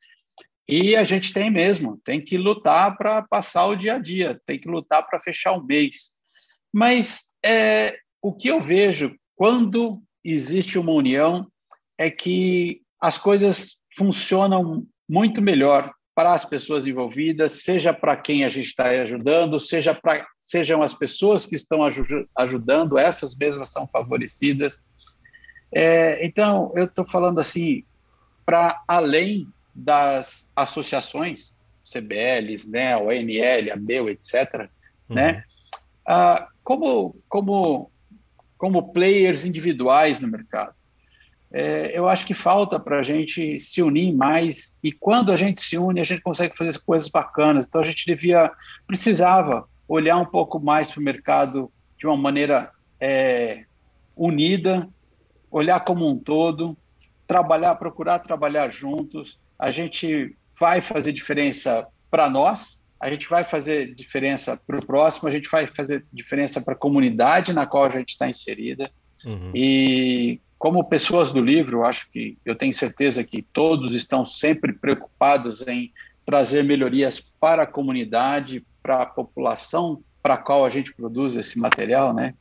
[0.67, 4.59] e a gente tem mesmo, tem que lutar para passar o dia a dia, tem
[4.59, 6.11] que lutar para fechar o mês.
[6.71, 11.51] Mas é, o que eu vejo quando existe uma união
[11.97, 18.49] é que as coisas funcionam muito melhor para as pessoas envolvidas, seja para quem a
[18.49, 21.79] gente está ajudando, seja para sejam as pessoas que estão
[22.35, 24.81] ajudando, essas mesmas são favorecidas.
[25.71, 27.85] É, então, eu estou falando assim,
[28.45, 31.53] para além das associações,
[31.89, 34.69] CBLs, né, o ANL, a BEU, etc.,
[35.09, 35.15] uhum.
[35.15, 35.43] né,
[36.05, 37.89] ah, como, como,
[38.57, 40.75] como players individuais no mercado.
[41.53, 45.61] É, eu acho que falta para a gente se unir mais, e quando a gente
[45.61, 47.67] se une, a gente consegue fazer coisas bacanas.
[47.67, 48.51] Então, a gente devia,
[48.87, 53.65] precisava olhar um pouco mais para o mercado de uma maneira é,
[54.15, 54.87] unida,
[55.49, 56.77] olhar como um todo,
[57.27, 59.37] trabalhar, procurar trabalhar juntos.
[59.59, 65.27] A gente vai fazer diferença para nós, a gente vai fazer diferença para o próximo,
[65.27, 68.91] a gente vai fazer diferença para a comunidade na qual a gente está inserida.
[69.25, 69.51] Uhum.
[69.53, 75.67] E como pessoas do livro, acho que eu tenho certeza que todos estão sempre preocupados
[75.67, 75.91] em
[76.23, 81.57] trazer melhorias para a comunidade, para a população para a qual a gente produz esse
[81.57, 82.35] material, né?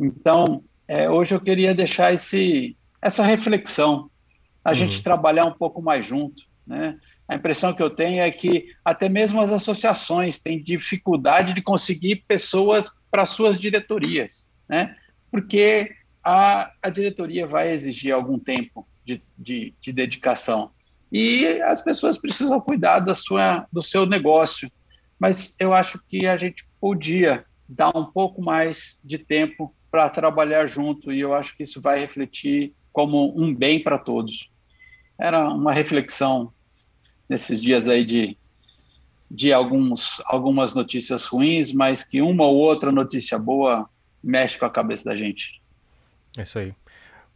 [0.00, 4.10] Então, é, hoje eu queria deixar esse, essa reflexão,
[4.64, 4.74] a uhum.
[4.74, 6.44] gente trabalhar um pouco mais junto.
[6.66, 6.96] Né?
[7.28, 12.24] A impressão que eu tenho é que até mesmo as associações têm dificuldade de conseguir
[12.26, 14.96] pessoas para suas diretorias, né?
[15.30, 15.94] porque
[16.28, 20.72] a, a diretoria vai exigir algum tempo de, de, de dedicação
[21.12, 24.68] e as pessoas precisam cuidar da sua, do seu negócio.
[25.20, 30.66] Mas eu acho que a gente podia dar um pouco mais de tempo para trabalhar
[30.66, 34.50] junto e eu acho que isso vai refletir como um bem para todos.
[35.16, 36.52] Era uma reflexão
[37.28, 38.36] nesses dias aí de
[39.28, 43.88] de alguns, algumas notícias ruins, mas que uma ou outra notícia boa
[44.22, 45.60] mexe com a cabeça da gente.
[46.36, 46.74] É isso aí.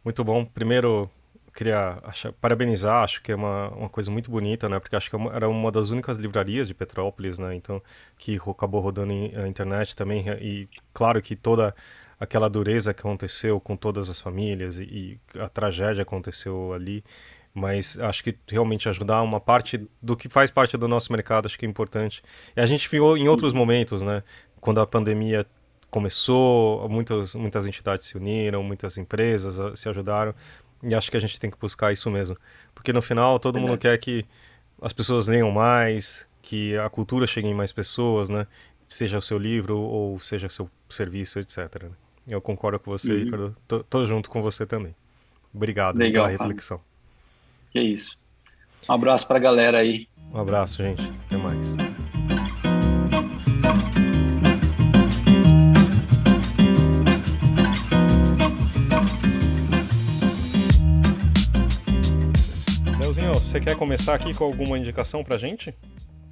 [0.03, 0.45] Muito bom.
[0.45, 1.09] Primeiro,
[1.53, 4.79] queria achar, parabenizar, acho que é uma, uma coisa muito bonita, né?
[4.79, 7.55] Porque acho que é era uma das únicas livrarias de Petrópolis, né?
[7.55, 7.81] Então,
[8.17, 10.25] que acabou rodando na internet também.
[10.41, 11.75] E claro que toda
[12.19, 17.03] aquela dureza que aconteceu com todas as famílias e, e a tragédia aconteceu ali.
[17.53, 21.59] Mas acho que realmente ajudar uma parte do que faz parte do nosso mercado, acho
[21.59, 22.23] que é importante.
[22.55, 24.23] E a gente viu em outros momentos, né?
[24.61, 25.45] Quando a pandemia
[25.91, 30.33] começou, muitas, muitas entidades se uniram, muitas empresas ah, se ajudaram.
[30.81, 32.35] E acho que a gente tem que buscar isso mesmo.
[32.73, 34.25] Porque no final todo mundo quer que
[34.81, 38.47] as pessoas leiam mais, que a cultura chegue em mais pessoas, né?
[38.87, 41.83] Seja o seu livro ou seja o seu serviço, etc.
[41.83, 41.91] Né?
[42.27, 43.23] Eu concordo com você, uhum.
[43.23, 43.55] Ricardo.
[43.67, 44.95] Tô, tô, junto com você também.
[45.53, 46.81] Obrigado Legal, pela reflexão.
[47.71, 48.17] Que isso.
[48.89, 50.07] Um abraço para a galera aí.
[50.33, 51.03] Um abraço, gente.
[51.27, 51.75] Até mais.
[63.51, 65.77] Você quer começar aqui com alguma indicação para gente?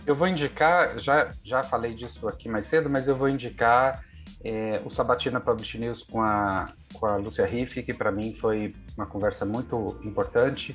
[0.05, 4.05] Eu vou indicar, já, já falei disso aqui mais cedo, mas eu vou indicar
[4.41, 8.73] é, o Sabatina Publish News com a, com a Lúcia Riff, que para mim foi
[8.95, 10.73] uma conversa muito importante.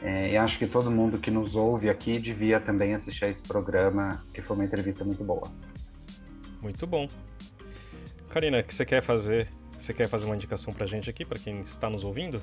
[0.00, 3.42] É, e acho que todo mundo que nos ouve aqui devia também assistir a esse
[3.42, 5.50] programa, que foi uma entrevista muito boa.
[6.60, 7.08] Muito bom.
[8.28, 9.48] Karina, o que você quer fazer?
[9.76, 12.40] Você quer fazer uma indicação para gente aqui, para quem está nos ouvindo?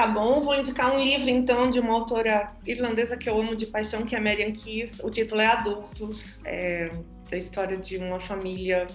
[0.00, 3.66] Tá bom, vou indicar um livro então de uma autora irlandesa que eu amo de
[3.66, 4.98] paixão, que é Marian Keys.
[5.00, 6.90] O título é Adultos, é
[7.30, 8.86] da história de uma família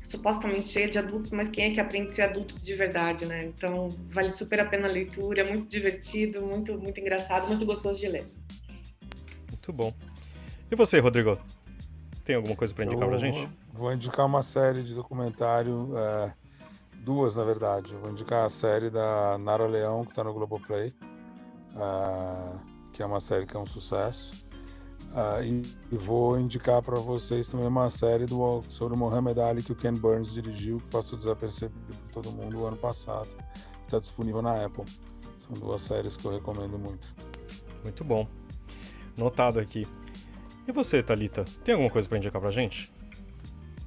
[0.00, 3.46] supostamente cheia de adultos, mas quem é que aprende a ser adulto de verdade, né?
[3.46, 7.98] Então vale super a pena a leitura, é muito divertido, muito muito engraçado, muito gostoso
[7.98, 8.26] de ler.
[9.48, 9.92] Muito bom.
[10.70, 11.36] E você, Rodrigo?
[12.22, 13.48] Tem alguma coisa para indicar para gente?
[13.72, 15.98] Vou indicar uma série de documentário.
[15.98, 16.32] É
[17.08, 17.94] duas, na verdade.
[17.94, 20.94] Eu vou indicar a série da Nara Leão, que está no Globoplay,
[21.74, 22.60] uh,
[22.92, 24.46] que é uma série que é um sucesso.
[25.14, 29.72] Uh, e, e, vou indicar para vocês também uma série do, sobre o Ali que
[29.72, 33.28] o Ken Burns dirigiu, que passou desapercebido por todo mundo o ano passado.
[33.86, 34.84] Está disponível na Apple.
[35.38, 37.08] São duas séries que eu recomendo muito.
[37.82, 38.28] Muito bom.
[39.16, 39.88] Notado aqui.
[40.66, 41.46] E você, Talita?
[41.64, 42.92] Tem alguma coisa para indicar para gente?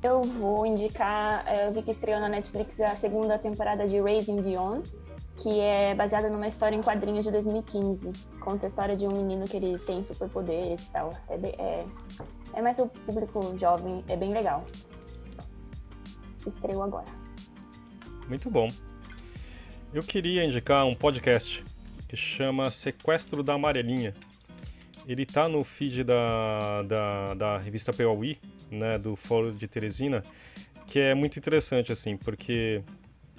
[0.04, 4.42] Eu vou indicar, é, eu vi que estreou na Netflix a segunda temporada de Raising
[4.42, 4.82] Dion,
[5.38, 8.12] que é baseada numa história em quadrinhos de 2015.
[8.40, 11.12] Conta a história de um menino que ele tem superpoderes e tal.
[11.30, 11.86] É, é,
[12.54, 14.66] é mais o público jovem, é bem legal.
[16.48, 17.08] Estreou agora.
[18.28, 18.70] Muito bom.
[19.94, 21.64] Eu queria indicar um podcast
[22.08, 24.16] que chama Sequestro da Amarelinha.
[25.06, 28.40] Ele tá no feed da, da, da revista Piauí,
[28.72, 30.24] né, do Fórum de Teresina,
[30.88, 32.82] que é muito interessante, assim, porque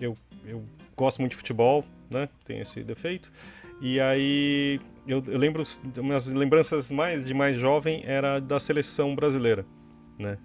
[0.00, 0.16] eu,
[0.46, 0.62] eu
[0.96, 3.32] gosto muito de futebol, né, tenho esse defeito,
[3.80, 5.62] e aí eu, eu lembro,
[5.98, 9.64] minhas lembranças mais de mais jovem era da seleção brasileira,
[10.18, 10.38] né,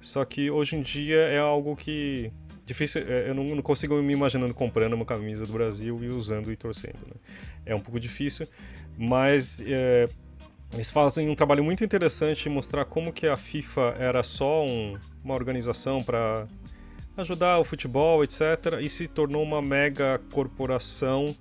[0.00, 2.30] só que hoje em dia é algo que
[2.66, 6.52] difícil, é, eu não, não, consigo me imaginando comprando uma camisa do Brasil e usando
[6.52, 6.98] e torcendo.
[7.06, 7.14] Né?
[7.64, 8.46] É um pouco difícil,
[8.98, 10.08] mas é,
[10.72, 14.98] eles fazem um trabalho muito interessante em mostrar como que a FIFA era só um,
[15.24, 16.46] uma organização para
[17.16, 18.80] ajudar o futebol, etc.
[18.80, 21.34] E se tornou uma mega corporação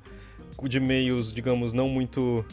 [0.63, 2.45] de meios, digamos, não muito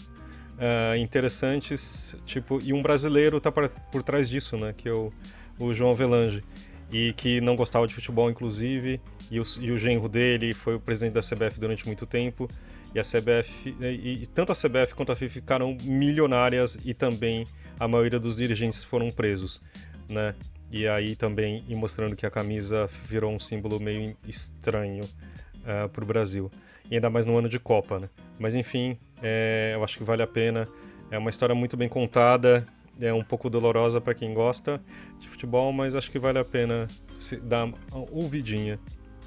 [0.58, 2.16] uh, interessantes.
[2.26, 4.74] Tipo, e um brasileiro está por trás disso, né?
[4.76, 5.10] Que é o,
[5.58, 6.42] o João Avelange.
[6.90, 9.00] E que não gostava de futebol, inclusive.
[9.30, 12.50] E o, e o genro dele foi o presidente da CBF durante muito tempo.
[12.94, 17.46] E a CBF, e, e tanto a CBF quanto a FIFA ficaram milionárias e também
[17.80, 19.62] a maioria dos dirigentes foram presos,
[20.08, 20.34] né?
[20.70, 26.04] E aí também e mostrando que a camisa virou um símbolo meio estranho uh, para
[26.04, 26.50] o Brasil.
[26.90, 28.08] E ainda mais no ano de Copa, né?
[28.38, 30.68] Mas enfim, é, eu acho que vale a pena.
[31.10, 32.66] É uma história muito bem contada,
[33.00, 34.80] é um pouco dolorosa para quem gosta
[35.18, 36.88] de futebol, mas acho que vale a pena
[37.18, 37.76] se dar uma
[38.10, 38.78] ouvidinha,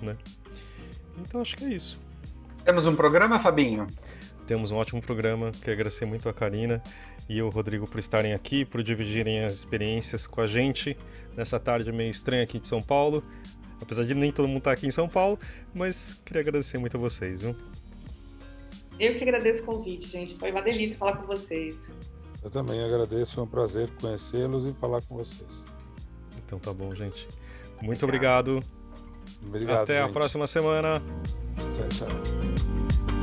[0.02, 0.14] né?
[1.20, 2.00] Então acho que é isso.
[2.66, 3.86] Temos um programa, Fabinho?
[4.48, 5.52] Temos um ótimo programa.
[5.62, 6.82] Quero agradecer muito a Karina
[7.30, 10.98] e o Rodrigo por estarem aqui, por dividirem as experiências com a gente
[11.38, 13.24] nessa tarde meio estranha aqui de São Paulo.
[13.80, 15.38] Apesar de nem todo mundo estar aqui em São Paulo,
[15.76, 17.56] mas queria agradecer muito a vocês, viu?
[19.00, 20.36] Eu que agradeço o convite, gente.
[20.36, 21.76] Foi uma delícia falar com vocês.
[22.44, 25.68] Eu também agradeço, foi um prazer conhecê-los e falar com vocês.
[26.44, 27.28] Então tá bom, gente.
[27.80, 28.64] Muito obrigado.
[29.46, 29.84] Obrigado.
[29.84, 30.10] Até gente.
[30.10, 31.00] a próxima semana.
[31.58, 33.15] 算了算了